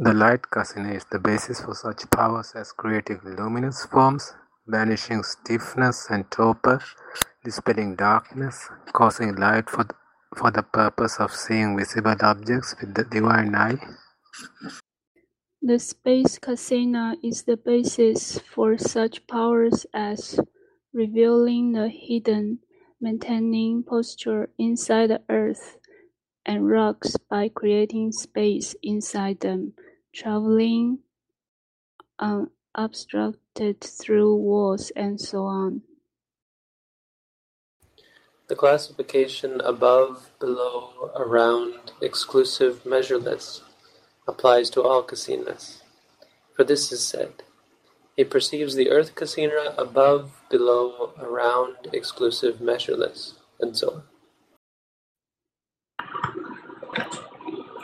The 0.00 0.12
light 0.12 0.42
kasina 0.52 0.92
is 0.96 1.06
the 1.12 1.20
basis 1.20 1.60
for 1.60 1.76
such 1.76 2.10
powers 2.10 2.52
as 2.56 2.72
creating 2.72 3.20
luminous 3.22 3.86
forms, 3.86 4.34
banishing 4.66 5.22
stiffness 5.22 6.08
and 6.10 6.28
torpor, 6.32 6.82
dispelling 7.44 7.94
darkness, 7.94 8.68
causing 8.92 9.36
light 9.36 9.70
for 9.70 9.86
for 10.34 10.50
the 10.50 10.64
purpose 10.64 11.20
of 11.20 11.30
seeing 11.30 11.78
visible 11.78 12.16
objects 12.20 12.74
with 12.80 12.92
the 12.96 13.04
divine 13.04 13.54
eye. 13.54 13.78
The 15.64 15.78
space 15.78 16.40
kasina 16.40 17.18
is 17.22 17.44
the 17.44 17.56
basis 17.56 18.36
for 18.40 18.76
such 18.76 19.24
powers 19.28 19.86
as 19.94 20.40
revealing 20.92 21.70
the 21.70 21.88
hidden, 21.88 22.58
maintaining 23.00 23.84
posture 23.84 24.50
inside 24.58 25.10
the 25.10 25.22
earth 25.28 25.78
and 26.44 26.68
rocks 26.68 27.16
by 27.30 27.48
creating 27.48 28.10
space 28.10 28.74
inside 28.82 29.38
them, 29.38 29.74
traveling 30.12 30.98
unobstructed 32.18 33.80
through 33.80 34.34
walls, 34.34 34.90
and 34.96 35.20
so 35.20 35.44
on. 35.44 35.82
The 38.48 38.56
classification 38.56 39.60
above, 39.60 40.32
below, 40.40 41.12
around, 41.14 41.92
exclusive, 42.00 42.84
measureless 42.84 43.62
applies 44.26 44.70
to 44.70 44.82
all 44.82 45.02
kasinas. 45.02 45.82
For 46.54 46.64
this 46.64 46.92
is 46.92 47.06
said, 47.06 47.42
he 48.16 48.24
perceives 48.24 48.74
the 48.74 48.90
earth 48.90 49.14
kasina 49.14 49.76
above, 49.78 50.42
below, 50.50 51.12
around, 51.18 51.76
exclusive, 51.92 52.60
measureless, 52.60 53.34
and 53.58 53.76
so 53.76 53.88
on. 53.88 54.02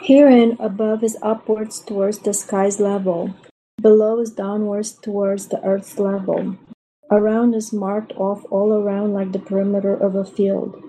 Herein, 0.01 0.57
above 0.59 1.03
is 1.03 1.17
upwards 1.21 1.79
towards 1.79 2.19
the 2.19 2.33
sky's 2.33 2.79
level, 2.79 3.35
below 3.81 4.19
is 4.19 4.31
downwards 4.31 4.91
towards 4.93 5.47
the 5.47 5.63
earth's 5.63 5.99
level. 5.99 6.57
Around 7.11 7.55
is 7.55 7.73
marked 7.73 8.13
off 8.13 8.43
all 8.51 8.71
around 8.73 9.13
like 9.13 9.31
the 9.31 9.39
perimeter 9.39 9.95
of 9.95 10.15
a 10.15 10.25
field. 10.25 10.81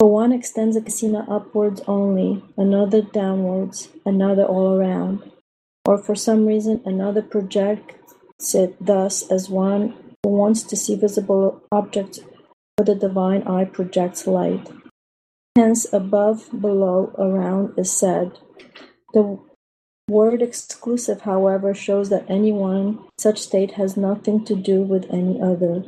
For 0.00 0.10
one 0.10 0.32
extends 0.32 0.76
a 0.76 0.80
kasina 0.80 1.30
upwards 1.30 1.82
only, 1.86 2.42
another 2.56 3.02
downwards, 3.02 3.90
another 4.06 4.46
all 4.46 4.72
around. 4.74 5.30
Or 5.84 5.98
for 5.98 6.14
some 6.14 6.46
reason 6.46 6.80
another 6.86 7.20
projects 7.20 8.14
it 8.54 8.74
thus 8.80 9.30
as 9.30 9.50
one 9.50 10.16
who 10.22 10.30
wants 10.30 10.62
to 10.62 10.74
see 10.74 10.96
visible 10.96 11.62
objects 11.70 12.20
for 12.78 12.84
the 12.84 12.94
divine 12.94 13.42
eye 13.42 13.66
projects 13.66 14.26
light. 14.26 14.70
Hence 15.54 15.92
above, 15.92 16.48
below, 16.58 17.12
around 17.18 17.78
is 17.78 17.92
said. 17.92 18.38
The 19.12 19.38
word 20.08 20.40
exclusive, 20.40 21.22
however, 21.22 21.74
shows 21.74 22.08
that 22.08 22.24
any 22.26 22.52
one 22.52 23.00
such 23.18 23.38
state 23.38 23.72
has 23.72 23.98
nothing 23.98 24.46
to 24.46 24.56
do 24.56 24.80
with 24.80 25.04
any 25.12 25.42
other. 25.42 25.84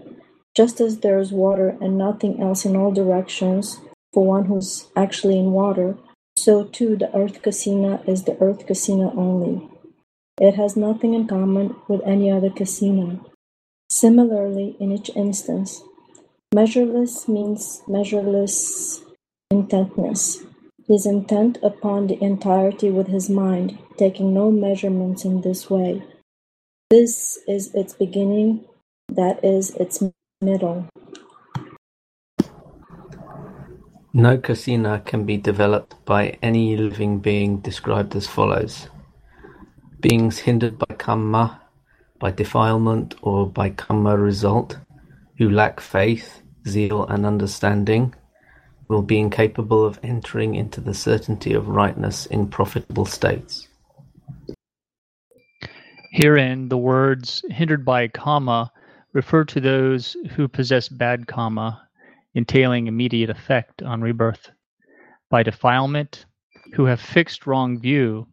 Just 0.55 0.83
as 0.83 0.98
there 0.98 1.18
is 1.18 1.33
water 1.33 1.79
and 1.81 1.96
nothing 1.96 2.42
else 2.42 2.66
in 2.66 2.77
all 2.77 2.92
directions 2.92 3.81
for 4.12 4.27
one 4.27 4.44
who's 4.46 4.88
actually 4.96 5.38
in 5.38 5.53
water, 5.53 5.96
so 6.37 6.64
too 6.64 6.96
the 6.96 7.14
earth 7.16 7.42
kasina 7.42 8.07
is 8.09 8.25
the 8.25 8.37
earth 8.40 8.66
kasina 8.66 9.16
only. 9.16 9.68
It 10.40 10.55
has 10.55 10.77
nothing 10.77 11.14
in 11.14 11.27
common 11.27 11.77
with 11.88 12.01
any 12.05 12.31
other 12.31 12.51
kasina. 12.51 13.25
Similarly, 13.90 14.77
in 14.81 14.92
each 14.92 15.11
instance, 15.14 15.83
measureless 16.55 17.29
means 17.29 17.83
measureless 17.87 19.03
intentness. 19.51 20.42
His 20.88 21.07
intent 21.07 21.59
upon 21.62 22.06
the 22.06 22.23
entirety 22.23 22.90
with 22.90 23.06
his 23.06 23.31
mind, 23.31 23.79
taking 23.96 24.35
no 24.35 24.50
measurements 24.50 25.25
in 25.25 25.42
this 25.42 25.71
way. 25.71 26.02
This 26.90 27.38
is 27.46 27.75
its 27.75 27.94
beginning, 27.94 28.65
that 29.08 29.44
is 29.44 29.71
its 29.77 30.02
middle. 30.40 30.88
No 34.15 34.37
kasina 34.37 35.02
can 35.06 35.25
be 35.25 35.38
developed 35.38 36.04
by 36.04 36.37
any 36.42 36.77
living 36.77 37.19
being 37.21 37.60
described 37.60 38.15
as 38.15 38.27
follows. 38.27 38.88
Beings 40.00 40.38
hindered 40.38 40.79
by 40.79 40.94
kamma, 40.96 41.58
by 42.19 42.31
defilement 42.31 43.15
or 43.23 43.48
by 43.48 43.71
kamma 43.71 44.23
result, 44.23 44.79
who 45.38 45.48
lack 45.48 45.81
faith, 45.81 46.42
zeal 46.69 47.06
and 47.06 47.25
understanding, 47.25 48.15
will 48.88 49.00
be 49.00 49.19
incapable 49.19 49.83
of 49.83 49.98
entering 50.02 50.56
into 50.56 50.83
the 50.83 50.92
certainty 50.92 51.54
of 51.54 51.69
rightness 51.69 52.27
in 52.27 52.48
profitable 52.48 53.06
states. 53.06 53.67
Herein, 56.10 56.69
the 56.69 56.77
words 56.77 57.42
hindered 57.48 57.87
by 57.87 58.08
karma 58.08 58.71
refer 59.15 59.44
to 59.44 59.60
those 59.60 60.15
who 60.37 60.48
possess 60.48 60.90
bad 60.90 61.27
karma, 61.27 61.88
entailing 62.35 62.87
immediate 62.87 63.30
effect 63.30 63.83
on 63.83 64.00
rebirth. 64.00 64.50
by 65.30 65.42
defilement, 65.42 66.26
who 66.74 66.85
have 66.85 67.00
fixed 67.00 67.46
wrong 67.46 67.78
view, 67.80 68.26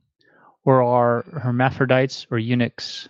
or 0.66 0.84
are 0.84 1.24
hermaphrodites 1.42 2.28
or 2.30 2.38
eunuchs, 2.38 3.10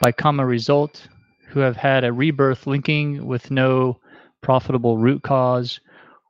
by 0.00 0.12
kamma 0.12 0.46
result, 0.46 1.08
who 1.48 1.60
have 1.60 1.76
had 1.76 2.04
a 2.04 2.12
rebirth 2.12 2.66
linking 2.66 3.26
with 3.26 3.50
no 3.50 3.98
profitable 4.40 4.96
root 4.98 5.22
cause, 5.22 5.80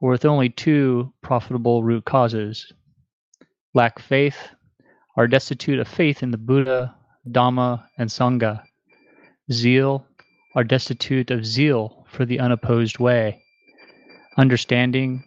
or 0.00 0.10
with 0.10 0.24
only 0.24 0.48
two 0.48 1.12
profitable 1.22 1.82
root 1.82 2.04
causes, 2.04 2.72
lack 3.74 3.98
faith, 3.98 4.48
are 5.16 5.26
destitute 5.26 5.78
of 5.78 5.88
faith 5.88 6.22
in 6.22 6.30
the 6.30 6.38
Buddha, 6.38 6.94
Dhamma, 7.28 7.84
and 7.98 8.08
Sangha, 8.08 8.62
zeal, 9.52 10.06
are 10.54 10.64
destitute 10.64 11.30
of 11.30 11.44
zeal 11.44 12.06
for 12.08 12.24
the 12.24 12.40
unopposed 12.40 12.98
way, 12.98 13.42
understanding, 14.38 15.24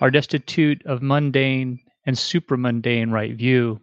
are 0.00 0.10
destitute 0.10 0.84
of 0.86 1.02
mundane 1.02 1.80
and 2.06 2.16
supramundane 2.16 3.10
right 3.10 3.34
view, 3.34 3.80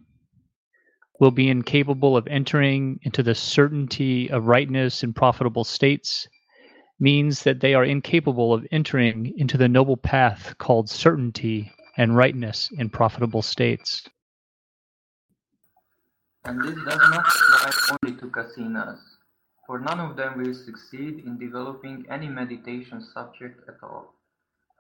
will 1.20 1.32
be 1.32 1.50
incapable 1.50 2.16
of 2.16 2.28
entering 2.28 3.00
into 3.02 3.24
the 3.24 3.36
certainty 3.36 4.30
of 4.30 4.46
rightness 4.46 5.04
in 5.04 5.14
profitable 5.14 5.64
states, 5.64 6.28
means 7.00 7.44
that 7.44 7.60
they 7.60 7.74
are 7.74 7.84
incapable 7.84 8.54
of 8.54 8.66
entering 8.72 9.34
into 9.38 9.58
the 9.58 9.68
noble 9.68 9.98
path 9.98 10.56
called 10.60 10.90
certainty 10.90 11.72
and 11.98 12.16
rightness 12.16 12.70
in 12.78 12.90
profitable 12.90 13.42
states. 13.42 14.08
And 16.46 16.62
this 16.64 16.76
does 16.76 17.10
not 17.10 17.26
apply 17.26 17.98
only 18.04 18.20
to 18.20 18.28
kasinas, 18.28 19.00
for 19.66 19.80
none 19.80 20.00
of 20.00 20.16
them 20.16 20.38
will 20.38 20.54
succeed 20.54 21.24
in 21.26 21.38
developing 21.40 22.06
any 22.10 22.30
meditation 22.30 23.02
subject 23.02 23.68
at 23.68 23.76
all. 23.84 24.17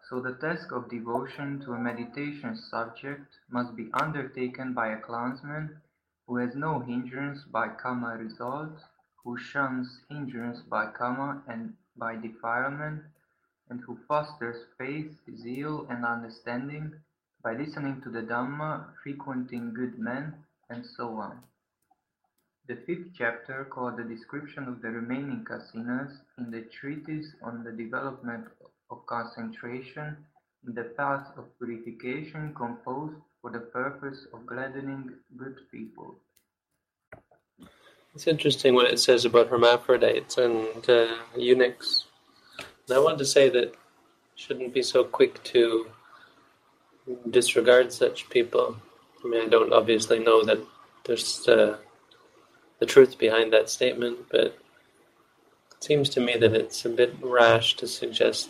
So 0.09 0.21
the 0.21 0.35
task 0.35 0.71
of 0.71 0.89
devotion 0.89 1.59
to 1.65 1.73
a 1.73 1.79
meditation 1.79 2.55
subject 2.55 3.39
must 3.49 3.75
be 3.75 3.89
undertaken 3.91 4.73
by 4.73 4.93
a 4.93 5.01
clansman 5.01 5.81
who 6.25 6.37
has 6.37 6.55
no 6.55 6.79
hindrance 6.79 7.43
by 7.43 7.67
kamma 7.67 8.17
result, 8.17 8.79
who 9.21 9.37
shuns 9.37 9.99
hindrance 10.07 10.61
by 10.61 10.85
kamma 10.93 11.41
and 11.45 11.75
by 11.97 12.15
defilement, 12.15 13.03
and 13.69 13.81
who 13.81 13.97
fosters 14.07 14.63
faith, 14.77 15.11
zeal, 15.35 15.85
and 15.89 16.05
understanding 16.05 16.93
by 17.43 17.53
listening 17.53 17.99
to 18.01 18.09
the 18.09 18.21
Dhamma, 18.21 18.85
frequenting 19.03 19.73
good 19.73 19.99
men, 19.99 20.45
and 20.69 20.85
so 20.85 21.17
on. 21.17 21.43
The 22.67 22.77
fifth 22.77 23.11
chapter, 23.13 23.65
called 23.65 23.97
the 23.97 24.03
description 24.03 24.69
of 24.69 24.81
the 24.81 24.89
remaining 24.89 25.43
kasinas 25.43 26.17
in 26.37 26.51
the 26.51 26.61
treatise 26.61 27.33
on 27.41 27.65
the 27.65 27.71
development 27.73 28.47
of 28.89 29.05
concentration 29.05 30.17
in 30.67 30.73
the 30.73 30.83
path 30.97 31.27
of 31.37 31.45
purification 31.57 32.53
composed 32.55 33.15
for 33.41 33.51
the 33.51 33.59
purpose 33.59 34.27
of 34.33 34.45
gladdening 34.45 35.11
good 35.37 35.55
people. 35.71 36.15
It's 38.15 38.27
interesting 38.27 38.73
what 38.73 38.91
it 38.91 38.99
says 38.99 39.25
about 39.25 39.49
hermaphrodites 39.49 40.37
and 40.37 40.89
uh, 40.89 41.15
eunuchs. 41.37 42.05
And 42.87 42.97
I 42.97 42.99
want 42.99 43.19
to 43.19 43.25
say 43.25 43.49
that 43.49 43.75
shouldn't 44.35 44.73
be 44.73 44.81
so 44.81 45.03
quick 45.03 45.43
to 45.43 45.87
disregard 47.29 47.93
such 47.93 48.29
people. 48.29 48.77
I 49.23 49.27
mean, 49.27 49.45
I 49.45 49.49
don't 49.49 49.73
obviously 49.73 50.19
know 50.19 50.43
that 50.43 50.59
there's 51.05 51.47
uh, 51.47 51.77
the 52.79 52.85
truth 52.85 53.17
behind 53.17 53.53
that 53.53 53.69
statement, 53.69 54.17
but 54.29 54.57
it 55.71 55.83
seems 55.83 56.09
to 56.09 56.19
me 56.19 56.37
that 56.37 56.53
it's 56.53 56.85
a 56.85 56.89
bit 56.89 57.15
rash 57.21 57.75
to 57.77 57.87
suggest 57.87 58.49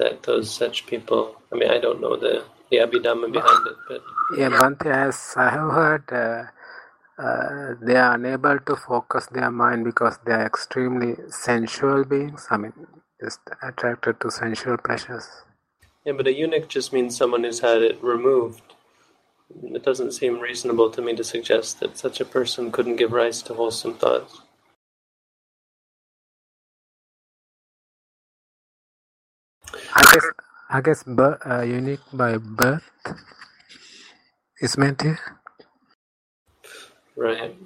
that 0.00 0.24
those 0.24 0.50
such 0.62 0.86
people. 0.86 1.36
I 1.52 1.56
mean, 1.56 1.70
I 1.70 1.80
don't 1.80 2.00
know 2.02 2.16
the 2.16 2.44
the 2.70 2.78
abhidhamma 2.78 3.32
behind 3.32 3.66
it, 3.72 3.78
but 3.88 4.02
Yeah, 4.38 4.50
Bhante, 4.50 4.86
as 4.90 5.34
I 5.36 5.50
have 5.50 5.72
heard, 5.72 6.04
uh, 6.12 6.44
uh, 7.22 7.74
they 7.82 7.96
are 7.96 8.14
unable 8.14 8.58
to 8.60 8.76
focus 8.76 9.26
their 9.32 9.50
mind 9.52 9.84
because 9.84 10.18
they 10.26 10.32
are 10.32 10.46
extremely 10.46 11.16
sensual 11.28 12.04
beings. 12.04 12.46
I 12.50 12.58
mean, 12.58 12.74
just 13.22 13.40
attracted 13.62 14.20
to 14.22 14.30
sensual 14.30 14.78
pleasures. 14.78 15.28
yeah, 16.06 16.14
but 16.14 16.28
a 16.28 16.34
eunuch 16.34 16.68
just 16.68 16.92
means 16.92 17.16
someone 17.16 17.44
who's 17.44 17.60
had 17.60 17.82
it 17.82 18.02
removed. 18.02 18.62
It 19.62 19.84
doesn't 19.84 20.12
seem 20.12 20.40
reasonable 20.40 20.90
to 20.92 21.02
me 21.02 21.16
to 21.16 21.24
suggest 21.24 21.80
that 21.80 21.98
such 21.98 22.20
a 22.20 22.26
person 22.26 22.72
couldn't 22.72 22.96
give 22.96 23.12
rise 23.12 23.42
to 23.44 23.54
wholesome 23.54 23.94
thoughts. 23.94 24.40
I 29.94 30.02
guess, 30.12 30.26
I 30.70 30.80
guess, 30.80 31.02
bir- 31.04 31.40
uh, 31.46 31.62
eunuch 31.62 32.00
by 32.12 32.38
birth 32.38 32.90
is 34.60 34.78
meant 34.78 35.02
here. 35.02 35.18
Right. 37.16 37.56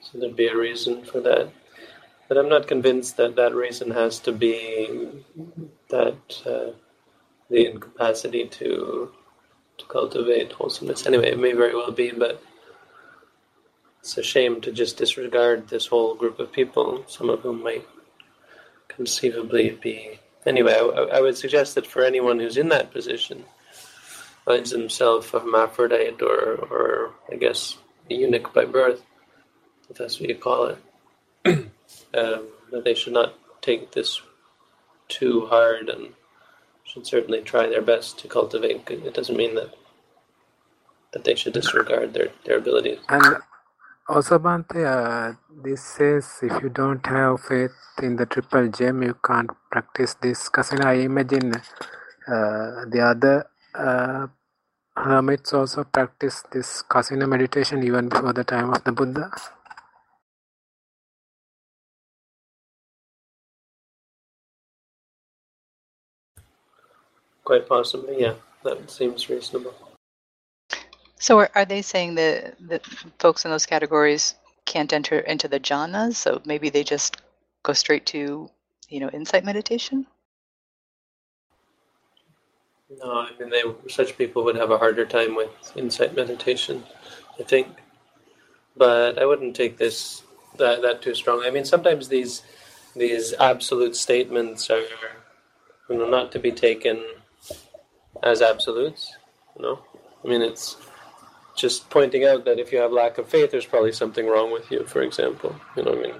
So 0.00 0.18
there'd 0.18 0.36
be 0.36 0.48
a 0.48 0.56
reason 0.56 1.04
for 1.04 1.20
that. 1.20 1.50
But 2.28 2.38
I'm 2.38 2.48
not 2.48 2.66
convinced 2.66 3.16
that 3.16 3.36
that 3.36 3.54
reason 3.54 3.90
has 3.92 4.18
to 4.20 4.32
be 4.32 5.24
that 5.88 6.42
uh, 6.46 6.72
the 7.50 7.66
incapacity 7.66 8.46
to 8.48 9.12
to 9.78 9.84
cultivate 9.86 10.52
wholesomeness. 10.52 11.06
Anyway, 11.06 11.30
it 11.30 11.38
may 11.38 11.52
very 11.52 11.74
well 11.74 11.92
be, 11.92 12.10
but 12.10 12.42
it's 14.00 14.18
a 14.18 14.22
shame 14.22 14.60
to 14.62 14.72
just 14.72 14.98
disregard 14.98 15.68
this 15.68 15.86
whole 15.86 16.14
group 16.14 16.38
of 16.40 16.52
people, 16.52 17.04
some 17.06 17.30
of 17.30 17.40
whom 17.40 17.62
might 17.62 17.86
conceivably 18.88 19.70
be. 19.70 20.18
Anyway, 20.46 20.72
I, 20.72 21.18
I 21.18 21.20
would 21.20 21.36
suggest 21.36 21.74
that 21.74 21.86
for 21.86 22.02
anyone 22.02 22.38
who's 22.38 22.56
in 22.56 22.68
that 22.68 22.92
position, 22.92 23.44
finds 24.44 24.70
himself 24.70 25.34
a 25.34 25.40
hermaphrodite 25.40 26.22
or, 26.22 26.54
or 26.70 27.14
I 27.30 27.36
guess, 27.36 27.76
a 28.10 28.14
eunuch 28.14 28.52
by 28.54 28.64
birth, 28.64 29.02
if 29.90 29.98
that's 29.98 30.20
what 30.20 30.28
you 30.28 30.36
call 30.36 30.66
it, 30.66 30.78
um, 32.14 32.46
that 32.70 32.82
they 32.84 32.94
should 32.94 33.12
not 33.12 33.34
take 33.60 33.92
this 33.92 34.22
too 35.08 35.46
hard 35.46 35.88
and 35.88 36.14
should 36.84 37.06
certainly 37.06 37.42
try 37.42 37.66
their 37.66 37.82
best 37.82 38.18
to 38.20 38.28
cultivate. 38.28 38.88
It 38.88 39.14
doesn't 39.14 39.36
mean 39.36 39.54
that 39.56 39.74
that 41.12 41.24
they 41.24 41.34
should 41.34 41.54
disregard 41.54 42.12
their, 42.12 42.28
their 42.44 42.58
abilities. 42.58 42.98
And 43.08 43.38
also, 44.08 44.38
uh, 44.84 45.34
this 45.64 45.82
says 45.84 46.40
if 46.42 46.62
you 46.62 46.70
don't 46.70 47.06
have 47.06 47.40
faith 47.42 47.72
in 48.02 48.16
the 48.16 48.26
triple 48.26 48.68
gem, 48.70 49.02
you 49.02 49.16
can't 49.26 49.50
practice 49.72 50.14
this. 50.22 50.46
Because 50.48 50.72
I 50.74 50.94
imagine 50.94 51.54
uh, 51.56 52.86
the 52.90 53.00
other 53.02 53.46
uh, 53.74 54.28
hermits 54.96 55.54
also 55.54 55.84
practice 55.84 56.44
this 56.52 56.82
kasina 56.84 57.28
meditation 57.28 57.82
even 57.84 58.08
before 58.08 58.32
the 58.34 58.44
time 58.44 58.70
of 58.74 58.84
the 58.84 58.92
Buddha. 58.92 59.30
Quite 67.44 67.68
possibly, 67.68 68.22
yeah. 68.22 68.34
That 68.64 68.90
seems 68.90 69.28
reasonable. 69.30 69.74
So 71.18 71.38
are, 71.40 71.50
are 71.54 71.64
they 71.64 71.82
saying 71.82 72.14
that 72.16 72.54
that 72.68 72.86
folks 73.18 73.44
in 73.44 73.50
those 73.50 73.66
categories 73.66 74.34
can't 74.64 74.92
enter 74.92 75.18
into 75.18 75.48
the 75.48 75.60
jhanas? 75.60 76.16
So 76.16 76.40
maybe 76.44 76.70
they 76.70 76.84
just 76.84 77.20
go 77.62 77.72
straight 77.72 78.06
to, 78.06 78.50
you 78.88 79.00
know, 79.00 79.10
insight 79.10 79.44
meditation? 79.44 80.06
No, 82.90 83.20
I 83.20 83.30
mean, 83.38 83.50
they 83.50 83.62
such 83.88 84.16
people 84.16 84.44
would 84.44 84.56
have 84.56 84.70
a 84.70 84.78
harder 84.78 85.04
time 85.04 85.34
with 85.36 85.50
insight 85.76 86.14
meditation, 86.16 86.84
I 87.38 87.42
think. 87.42 87.68
But 88.76 89.18
I 89.18 89.26
wouldn't 89.26 89.56
take 89.56 89.76
this 89.76 90.22
that 90.56 90.80
that 90.82 91.02
too 91.02 91.14
strong. 91.14 91.42
I 91.44 91.50
mean, 91.50 91.66
sometimes 91.66 92.08
these 92.08 92.42
these 92.96 93.34
absolute 93.34 93.94
statements 93.94 94.70
are, 94.70 94.84
you 95.90 95.98
know, 95.98 96.08
not 96.08 96.32
to 96.32 96.38
be 96.38 96.50
taken 96.50 97.04
as 98.22 98.40
absolutes. 98.40 99.12
You 99.56 99.62
know, 99.62 99.78
I 100.24 100.28
mean, 100.28 100.40
it's 100.40 100.76
just 101.58 101.90
pointing 101.90 102.24
out 102.24 102.44
that 102.44 102.58
if 102.58 102.72
you 102.72 102.78
have 102.78 102.92
lack 102.92 103.18
of 103.18 103.28
faith, 103.28 103.50
there's 103.50 103.66
probably 103.66 103.92
something 103.92 104.26
wrong 104.26 104.52
with 104.52 104.70
you. 104.70 104.86
For 104.86 105.02
example, 105.02 105.54
you 105.76 105.82
know, 105.82 105.92
I 105.92 105.96
mean, 105.96 106.14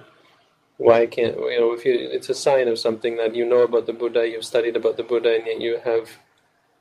why 0.77 1.05
can't 1.05 1.35
you 1.35 1.59
know 1.59 1.73
if 1.73 1.85
you? 1.85 1.93
It's 1.95 2.29
a 2.29 2.35
sign 2.35 2.67
of 2.67 2.77
something 2.77 3.17
that 3.17 3.35
you 3.35 3.45
know 3.45 3.63
about 3.63 3.85
the 3.85 3.93
Buddha, 3.93 4.27
you've 4.27 4.45
studied 4.45 4.75
about 4.75 4.97
the 4.97 5.03
Buddha, 5.03 5.35
and 5.35 5.47
yet 5.47 5.61
you 5.61 5.79
have 5.83 6.09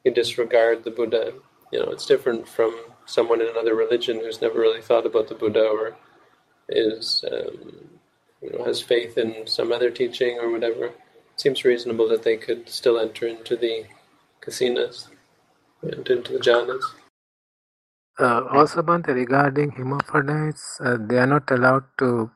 you 0.05 0.13
disregard 0.13 0.85
the 0.85 0.91
Buddha. 0.91 1.33
You 1.73 1.81
know, 1.81 1.91
it's 1.91 2.07
different 2.07 2.49
from 2.49 2.79
someone 3.07 3.41
in 3.41 3.49
another 3.49 3.75
religion 3.75 4.21
who's 4.21 4.43
never 4.43 4.59
really 4.59 4.83
thought 4.83 5.07
about 5.07 5.29
the 5.29 5.35
Buddha 5.35 5.65
or 5.65 5.97
is, 6.69 7.25
um, 7.31 7.89
you 8.43 8.51
know, 8.51 8.65
has 8.65 8.81
faith 8.81 9.19
in 9.19 9.47
some 9.47 9.73
other 9.73 9.91
teaching 9.91 10.39
or 10.39 10.51
whatever. 10.51 10.87
It 10.87 10.95
seems 11.37 11.65
reasonable 11.65 12.09
that 12.09 12.23
they 12.23 12.37
could 12.37 12.69
still 12.69 12.99
enter 12.99 13.27
into 13.27 13.57
the 13.57 13.85
kasinas 14.41 15.09
and 15.83 16.09
into 16.09 16.33
the 16.33 16.39
jhanas. 16.39 16.83
Uh, 18.19 18.43
also, 18.51 18.83
Bhante, 18.83 19.15
regarding 19.15 19.71
hermaphrodites, 19.71 20.81
uh, 20.81 20.97
they 20.99 21.19
are 21.19 21.27
not 21.27 21.49
allowed 21.51 21.85
to 21.99 22.31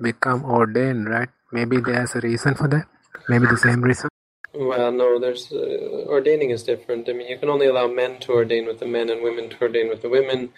become 0.00 0.42
ordained, 0.44 1.08
right? 1.08 1.28
Maybe 1.52 1.80
there's 1.80 2.14
a 2.14 2.20
reason 2.20 2.54
for 2.54 2.66
that. 2.68 2.86
Maybe 3.28 3.46
the 3.46 3.58
same 3.58 3.82
reason. 3.82 4.08
Well, 4.54 4.90
no, 4.90 5.18
there's 5.18 5.52
uh, 5.52 6.06
ordaining 6.08 6.50
is 6.50 6.62
different. 6.62 7.08
I 7.08 7.12
mean, 7.12 7.28
you 7.28 7.38
can 7.38 7.50
only 7.50 7.66
allow 7.66 7.88
men 7.88 8.18
to 8.20 8.32
ordain 8.32 8.66
with 8.66 8.78
the 8.80 8.86
men 8.86 9.10
and 9.10 9.22
women 9.22 9.50
to 9.50 9.60
ordain 9.60 9.88
with 9.88 10.00
the 10.00 10.08
women. 10.08 10.50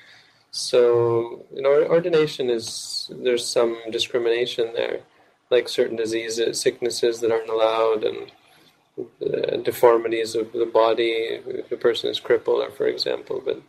So, 0.52 1.46
you 1.52 1.62
know, 1.62 1.84
ordination 1.84 2.48
is 2.48 3.10
there's 3.10 3.46
some 3.46 3.76
discrimination 3.90 4.72
there, 4.74 5.00
like 5.50 5.68
certain 5.68 5.96
diseases, 5.96 6.60
sicknesses 6.60 7.20
that 7.20 7.32
aren't 7.32 7.50
allowed, 7.50 8.04
and 8.04 8.32
uh, 8.98 9.56
deformities 9.62 10.36
of 10.36 10.52
the 10.52 10.66
body. 10.66 11.40
If 11.44 11.72
a 11.72 11.76
person 11.76 12.10
is 12.10 12.20
crippled, 12.20 12.62
or 12.62 12.70
for 12.70 12.86
example, 12.86 13.42
but 13.44 13.60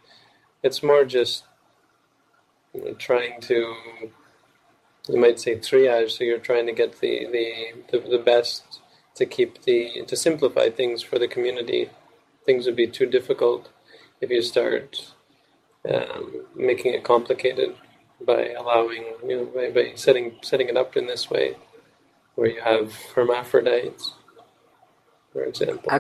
it's 0.64 0.84
more 0.84 1.06
just 1.06 1.44
trying 2.98 3.42
to 3.42 3.76
you 5.10 5.20
might 5.20 5.40
say 5.40 5.56
triage. 5.56 6.12
So 6.12 6.24
you're 6.24 6.40
trying 6.40 6.66
to 6.68 6.74
get 6.74 7.00
the 7.00 7.28
the, 7.32 7.74
the, 7.92 8.10
the 8.10 8.18
best 8.20 8.82
to 9.16 9.26
keep 9.26 9.64
the 9.64 10.04
to 10.08 10.16
simplify 10.16 10.70
things 10.70 11.02
for 11.02 11.20
the 11.20 11.28
community. 11.28 11.90
Things 12.46 12.66
would 12.66 12.76
be 12.76 12.88
too 12.88 13.06
difficult 13.06 13.70
if 14.20 14.30
you 14.30 14.42
start 14.42 15.14
um, 15.92 16.46
making 16.56 16.94
it 16.94 17.04
complicated 17.04 17.76
by 18.26 18.50
allowing 18.50 19.04
you 19.28 19.38
know 19.38 19.46
by, 19.46 19.72
by 19.72 19.94
setting 19.96 20.38
setting 20.42 20.70
it 20.70 20.78
up 20.78 20.96
in 20.96 21.08
this 21.08 21.30
way, 21.30 21.58
where 22.36 22.50
you 22.50 22.62
have 22.62 22.94
hermaphrodites, 23.16 24.14
for 25.34 25.44
example. 25.44 25.92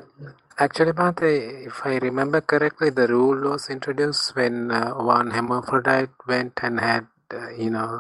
Actually, 0.62 0.92
Bhante, 0.92 1.66
if 1.66 1.84
I 1.86 1.98
remember 1.98 2.40
correctly, 2.40 2.92
the 2.92 3.08
rule 3.08 3.50
was 3.50 3.72
introduced 3.72 4.36
when 4.36 4.70
uh, 4.70 4.94
one 4.94 5.32
hermaphrodite 5.32 6.12
went 6.28 6.60
and 6.62 6.80
had, 6.80 7.08
uh, 7.34 7.50
you 7.58 7.72
know, 7.72 8.00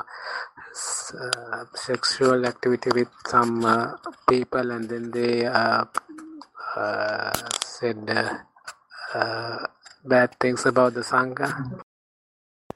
uh, 1.19 1.65
sexual 1.73 2.45
activity 2.45 2.91
with 2.93 3.07
some 3.25 3.65
uh, 3.65 3.93
people 4.29 4.69
and 4.69 4.87
then 4.87 5.09
they 5.09 5.43
uh, 5.43 5.85
uh 6.75 7.33
said 7.65 8.05
bad 10.05 10.29
things 10.39 10.63
about 10.67 10.93
the 10.93 11.01
Sangha. 11.01 11.81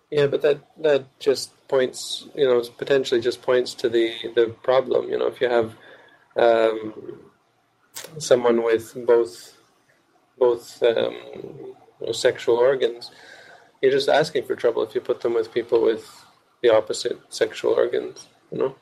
Yeah, 0.10 0.26
but 0.26 0.42
that 0.42 0.62
that 0.82 1.20
just 1.20 1.52
points, 1.68 2.26
you 2.34 2.46
know, 2.48 2.60
potentially 2.76 3.22
just 3.22 3.44
points 3.44 3.76
to 3.76 3.90
the 3.90 4.16
the 4.34 4.48
problem. 4.64 5.10
You 5.12 5.20
know, 5.20 5.28
if 5.28 5.40
you 5.40 5.50
have 5.50 5.76
um, 6.36 7.20
someone 8.18 8.64
with 8.64 9.06
both 9.06 9.55
both 10.38 10.82
um, 10.84 11.74
sexual 12.12 12.56
organs, 12.58 13.12
you're 13.82 13.92
just 13.92 14.10
asking 14.10 14.46
for 14.46 14.56
trouble 14.56 14.84
if 14.84 14.96
you 14.96 15.02
put 15.02 15.22
them 15.22 15.34
with 15.34 15.54
people 15.54 15.82
with 15.82 16.26
the 16.62 16.70
opposite 16.70 17.20
sexual 17.30 17.74
organs, 17.74 18.28
you 18.52 18.58
know? 18.58 18.76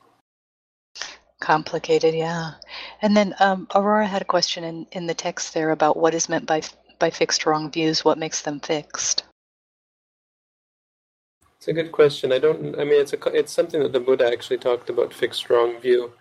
Complicated, 1.39 2.13
yeah. 2.15 2.53
And 3.01 3.17
then 3.17 3.35
um, 3.39 3.67
Aurora 3.75 4.07
had 4.07 4.21
a 4.21 4.25
question 4.25 4.63
in, 4.63 4.87
in 4.93 5.07
the 5.07 5.13
text 5.13 5.53
there 5.53 5.71
about 5.71 5.97
what 5.97 6.13
is 6.13 6.29
meant 6.29 6.45
by 6.45 6.61
by 6.99 7.09
fixed 7.09 7.45
wrong 7.45 7.69
views. 7.69 8.05
What 8.05 8.17
makes 8.17 8.43
them 8.43 8.61
fixed? 8.61 9.25
It's 11.57 11.67
a 11.67 11.73
good 11.73 11.91
question. 11.91 12.31
I 12.31 12.39
don't. 12.39 12.79
I 12.79 12.85
mean, 12.85 13.01
it's 13.01 13.11
a 13.11 13.17
it's 13.27 13.51
something 13.51 13.81
that 13.81 13.91
the 13.91 13.99
Buddha 13.99 14.25
actually 14.25 14.57
talked 14.57 14.89
about 14.89 15.13
fixed 15.13 15.49
wrong 15.49 15.81
view. 15.81 16.13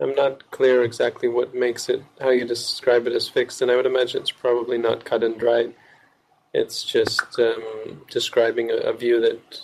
I'm 0.00 0.14
not 0.14 0.50
clear 0.50 0.82
exactly 0.82 1.28
what 1.28 1.54
makes 1.54 1.88
it, 1.88 2.02
how 2.20 2.30
you 2.30 2.44
describe 2.44 3.06
it 3.06 3.12
as 3.12 3.28
fixed, 3.28 3.62
and 3.62 3.70
I 3.70 3.76
would 3.76 3.86
imagine 3.86 4.20
it's 4.20 4.30
probably 4.30 4.76
not 4.76 5.04
cut 5.04 5.22
and 5.22 5.38
dried. 5.38 5.74
It's 6.52 6.82
just 6.82 7.38
um, 7.38 8.02
describing 8.10 8.70
a, 8.70 8.76
a, 8.76 8.92
view 8.92 9.20
that 9.20 9.60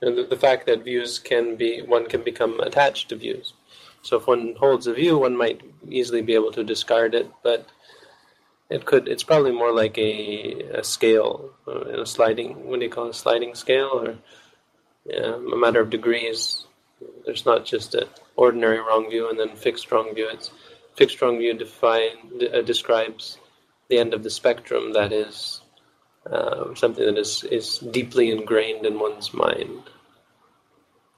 and 0.00 0.18
the, 0.18 0.24
the 0.24 0.36
fact 0.36 0.66
that 0.66 0.84
views 0.84 1.18
can 1.18 1.56
be 1.56 1.80
one 1.80 2.06
can 2.06 2.22
become 2.22 2.60
attached 2.60 3.08
to 3.08 3.16
views. 3.16 3.54
So 4.02 4.18
if 4.18 4.26
one 4.26 4.54
holds 4.58 4.86
a 4.86 4.92
view, 4.92 5.18
one 5.18 5.36
might 5.36 5.62
easily 5.88 6.20
be 6.20 6.34
able 6.34 6.52
to 6.52 6.64
discard 6.64 7.14
it, 7.14 7.30
but 7.42 7.66
it 8.68 8.84
could. 8.84 9.08
It's 9.08 9.22
probably 9.22 9.52
more 9.52 9.72
like 9.72 9.96
a, 9.96 10.62
a 10.74 10.84
scale, 10.84 11.50
uh, 11.66 12.02
a 12.02 12.06
sliding. 12.06 12.66
What 12.66 12.80
do 12.80 12.84
you 12.84 12.90
call 12.90 13.06
it? 13.06 13.10
A 13.10 13.14
sliding 13.14 13.54
scale, 13.54 13.90
or 13.92 14.18
yeah, 15.06 15.34
a 15.34 15.56
matter 15.56 15.80
of 15.80 15.90
degrees. 15.90 16.66
There's 17.24 17.46
not 17.46 17.64
just 17.64 17.94
an 17.94 18.08
ordinary 18.36 18.78
wrong 18.78 19.08
view 19.10 19.28
and 19.30 19.38
then 19.38 19.56
fixed 19.56 19.90
wrong 19.90 20.14
view. 20.14 20.28
It's 20.32 20.50
fixed 20.96 21.20
wrong 21.20 21.38
view 21.38 21.54
define 21.54 22.40
uh, 22.52 22.62
describes 22.62 23.38
the 23.88 23.98
end 23.98 24.14
of 24.14 24.22
the 24.22 24.30
spectrum 24.30 24.92
that 24.92 25.12
is 25.12 25.60
uh, 26.30 26.74
something 26.74 27.04
that 27.04 27.18
is 27.18 27.44
is 27.44 27.78
deeply 27.78 28.30
ingrained 28.30 28.86
in 28.86 28.98
one's 28.98 29.34
mind. 29.34 29.82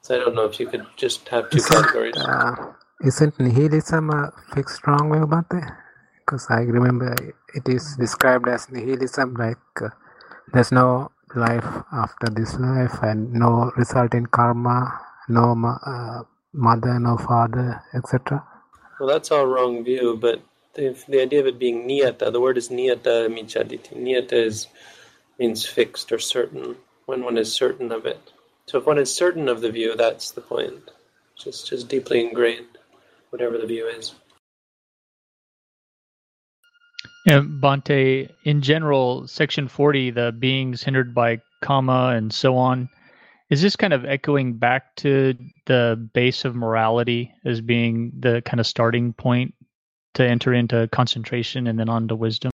So 0.03 0.15
I 0.15 0.19
don't 0.19 0.35
know 0.35 0.45
if 0.45 0.61
you 0.61 0.67
could 0.67 0.87
just 0.97 1.29
have 1.29 1.51
two 1.51 1.59
isn't, 1.59 1.83
categories. 1.83 2.17
Uh, 2.17 2.73
isn't 3.05 3.39
nihilism 3.41 4.11
a 4.11 4.33
fixed 4.55 4.87
wrong 4.87 5.15
about 5.23 5.49
that? 5.51 5.77
Because 6.19 6.47
I 6.51 6.61
remember 6.61 7.15
it 7.55 7.69
is 7.69 7.97
described 7.97 8.49
as 8.49 8.71
nihilism, 8.71 9.35
like 9.35 9.59
uh, 9.83 9.89
there's 10.53 10.73
no 10.73 11.11
life 11.35 11.67
after 11.93 12.29
this 12.31 12.55
life 12.59 13.03
and 13.03 13.33
no 13.33 13.71
result 13.77 14.15
in 14.15 14.27
karma, 14.27 15.01
no 15.29 15.55
uh, 15.85 16.23
mother, 16.57 16.99
no 16.99 17.17
father, 17.17 17.83
etc. 17.95 18.43
Well, 18.99 19.09
that's 19.09 19.31
all 19.31 19.47
wrong 19.47 19.85
view, 19.85 20.17
but 20.21 20.41
the, 20.75 20.97
the 21.09 21.21
idea 21.21 21.41
of 21.41 21.47
it 21.47 21.59
being 21.59 21.87
niyata, 21.87 22.33
the 22.33 22.41
word 22.41 22.59
is 22.59 22.69
niyata 22.69 23.29
micchaditi. 23.29 23.95
Niyata 23.95 24.33
is, 24.33 24.67
means 25.39 25.67
fixed 25.67 26.11
or 26.13 26.19
certain, 26.19 26.77
when 27.07 27.23
one 27.23 27.39
is 27.39 27.53
certain 27.53 27.93
of 27.93 28.07
it. 28.07 28.21
So 28.67 28.79
if 28.79 28.87
one 28.87 28.99
is 28.99 29.15
certain 29.15 29.49
of 29.49 29.61
the 29.61 29.71
view, 29.71 29.95
that's 29.97 30.33
the 30.33 30.41
point. 30.41 30.91
Just 31.37 31.69
just 31.69 31.89
deeply 31.89 32.27
ingrained, 32.27 32.79
whatever 33.31 33.59
the 33.59 33.67
view 33.67 33.87
is. 33.87 34.15
Yeah, 37.27 37.41
Bhante, 37.41 38.31
in 38.45 38.63
general, 38.63 39.27
section 39.27 39.67
40, 39.69 40.11
the 40.11 40.33
beings 40.33 40.83
hindered 40.83 41.13
by 41.13 41.41
kamma 41.63 42.17
and 42.17 42.33
so 42.33 42.57
on, 42.57 42.89
is 43.51 43.63
this 43.63 43.77
kind 43.77 43.93
of 43.93 44.05
echoing 44.05 44.55
back 44.55 44.97
to 44.97 45.35
the 45.67 46.09
base 46.13 46.45
of 46.45 46.57
morality 46.57 47.33
as 47.45 47.61
being 47.61 48.13
the 48.19 48.43
kind 48.43 48.61
of 48.61 48.67
starting 48.67 49.13
point 49.13 49.55
to 50.15 50.27
enter 50.27 50.53
into 50.53 50.89
concentration 50.93 51.67
and 51.67 51.79
then 51.79 51.89
on 51.89 52.09
to 52.09 52.17
wisdom? 52.17 52.51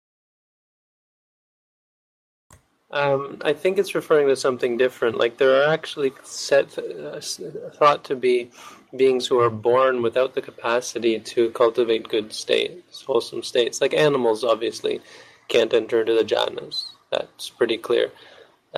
Um, 2.90 3.40
I 3.43 3.55
think 3.55 3.78
it's 3.78 3.95
referring 3.95 4.28
to 4.28 4.36
something 4.36 4.76
different. 4.76 5.16
Like 5.16 5.38
there 5.38 5.62
are 5.62 5.72
actually 5.72 6.12
set 6.24 6.76
uh, 6.78 7.20
thought 7.20 8.05
to 8.05 8.14
be 8.14 8.51
beings 8.95 9.26
who 9.26 9.40
are 9.40 9.49
born 9.49 10.03
without 10.03 10.34
the 10.34 10.43
capacity 10.43 11.18
to 11.18 11.51
cultivate 11.53 12.07
good 12.07 12.34
states, 12.34 13.01
wholesome 13.01 13.43
states. 13.43 13.80
Like 13.80 13.95
animals, 13.95 14.45
obviously, 14.45 15.01
can't 15.49 15.72
enter 15.72 16.01
into 16.01 16.12
the 16.12 16.24
jhanas. 16.24 16.84
That's 17.11 17.49
pretty 17.49 17.78
clear. 17.78 18.11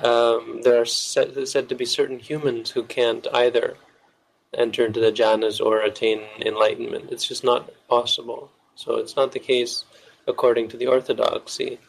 Um, 0.03 0.61
there 0.63 0.81
are 0.81 0.85
set, 0.85 1.47
said 1.47 1.69
to 1.69 1.75
be 1.75 1.85
certain 1.85 2.19
humans 2.19 2.71
who 2.71 2.83
can't 2.83 3.25
either 3.33 3.77
enter 4.53 4.85
into 4.85 4.99
the 4.99 5.11
jhanas 5.11 5.63
or 5.63 5.81
attain 5.81 6.21
enlightenment. 6.39 7.11
It's 7.11 7.27
just 7.27 7.43
not 7.43 7.71
possible. 7.87 8.51
So 8.75 8.95
it's 8.95 9.15
not 9.15 9.31
the 9.31 9.39
case 9.39 9.85
according 10.27 10.69
to 10.69 10.77
the 10.77 10.87
orthodoxy 10.87 11.79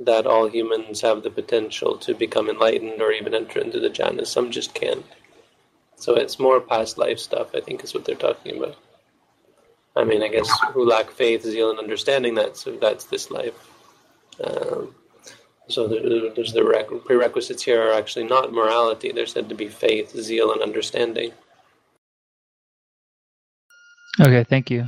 that 0.00 0.26
all 0.26 0.48
humans 0.48 1.00
have 1.02 1.22
the 1.22 1.30
potential 1.30 1.98
to 1.98 2.14
become 2.14 2.48
enlightened 2.48 3.00
or 3.00 3.12
even 3.12 3.34
enter 3.34 3.60
into 3.60 3.80
the 3.80 3.90
jhanas. 3.90 4.28
Some 4.28 4.50
just 4.50 4.74
can't. 4.74 5.04
So 5.96 6.14
it's 6.14 6.38
more 6.38 6.60
past 6.60 6.98
life 6.98 7.18
stuff, 7.18 7.54
I 7.54 7.60
think, 7.60 7.84
is 7.84 7.94
what 7.94 8.04
they're 8.04 8.16
talking 8.16 8.56
about. 8.56 8.76
I 9.94 10.04
mean, 10.04 10.22
I 10.22 10.28
guess 10.28 10.50
who 10.72 10.88
lack 10.88 11.10
faith, 11.10 11.44
is 11.44 11.52
zeal, 11.52 11.70
and 11.70 11.78
understanding, 11.78 12.34
that's, 12.34 12.66
that's 12.80 13.04
this 13.04 13.30
life. 13.30 13.54
Um, 14.42 14.94
so 15.68 15.86
there's 15.86 16.52
the 16.52 17.00
prerequisites 17.04 17.62
here 17.62 17.82
are 17.82 17.92
actually 17.92 18.26
not 18.26 18.52
morality. 18.52 19.12
They're 19.12 19.26
said 19.26 19.48
to 19.48 19.54
be 19.54 19.68
faith, 19.68 20.10
zeal, 20.16 20.52
and 20.52 20.62
understanding. 20.62 21.32
Okay, 24.20 24.44
thank 24.44 24.70
you. 24.70 24.86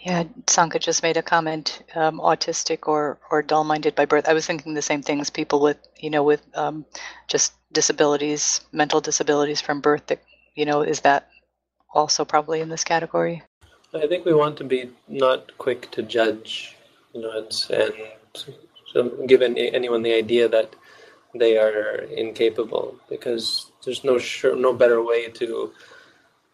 Yeah, 0.00 0.24
Sanka 0.46 0.78
just 0.78 1.02
made 1.02 1.16
a 1.16 1.22
comment, 1.22 1.82
um, 1.94 2.20
autistic 2.20 2.86
or, 2.86 3.18
or 3.30 3.42
dull-minded 3.42 3.94
by 3.94 4.04
birth. 4.04 4.28
I 4.28 4.32
was 4.32 4.46
thinking 4.46 4.74
the 4.74 4.82
same 4.82 5.02
things, 5.02 5.28
people 5.28 5.60
with, 5.60 5.76
you 5.98 6.08
know, 6.08 6.22
with 6.22 6.46
um, 6.54 6.84
just 7.26 7.54
disabilities, 7.72 8.60
mental 8.72 9.00
disabilities 9.00 9.60
from 9.60 9.80
birth 9.80 10.06
that, 10.06 10.22
you 10.54 10.64
know, 10.64 10.82
is 10.82 11.00
that 11.00 11.28
also 11.92 12.24
probably 12.24 12.60
in 12.60 12.68
this 12.68 12.84
category? 12.84 13.42
I 13.92 14.06
think 14.06 14.24
we 14.24 14.34
want 14.34 14.56
to 14.58 14.64
be 14.64 14.90
not 15.08 15.56
quick 15.58 15.90
to 15.92 16.02
judge, 16.02 16.76
you 17.12 17.22
know, 17.22 17.30
and, 17.30 17.44
and 17.44 17.52
so 17.52 17.92
give 19.26 19.42
any, 19.42 19.72
anyone 19.72 20.02
the 20.02 20.14
idea 20.14 20.48
that 20.48 20.74
they 21.34 21.58
are 21.58 21.96
incapable 22.16 22.96
because 23.08 23.70
there's 23.84 24.04
no 24.04 24.18
sure, 24.18 24.56
no 24.56 24.72
better 24.72 25.02
way 25.02 25.28
to 25.28 25.72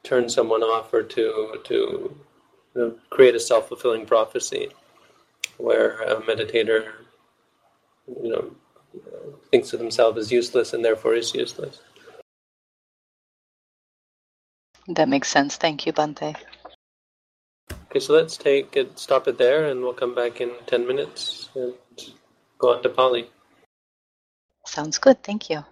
turn 0.02 0.28
someone 0.28 0.62
off 0.62 0.92
or 0.92 1.02
to 1.02 1.60
to 1.64 1.74
you 1.74 2.16
know, 2.74 2.94
create 3.10 3.34
a 3.34 3.40
self-fulfilling 3.40 4.06
prophecy 4.06 4.68
where 5.58 6.00
a 6.02 6.20
meditator 6.22 6.92
you 8.22 8.30
know 8.30 8.50
thinks 9.50 9.72
of 9.72 9.80
himself 9.80 10.16
as 10.16 10.30
useless 10.30 10.72
and 10.72 10.84
therefore 10.84 11.14
is 11.14 11.34
useless. 11.34 11.80
That 14.88 15.08
makes 15.08 15.28
sense. 15.28 15.56
Thank 15.56 15.86
you 15.86 15.92
Bhante 15.92 16.36
Okay, 17.94 18.00
so 18.00 18.12
let's 18.12 18.36
take 18.36 18.76
it, 18.76 18.98
stop 18.98 19.28
it 19.28 19.38
there, 19.38 19.66
and 19.66 19.80
we'll 19.80 19.94
come 19.94 20.16
back 20.16 20.40
in 20.40 20.50
10 20.66 20.84
minutes 20.84 21.48
and 21.54 21.74
go 22.58 22.74
on 22.74 22.82
to 22.82 22.88
Pali. 22.88 23.30
Sounds 24.66 24.98
good. 24.98 25.22
Thank 25.22 25.48
you. 25.48 25.64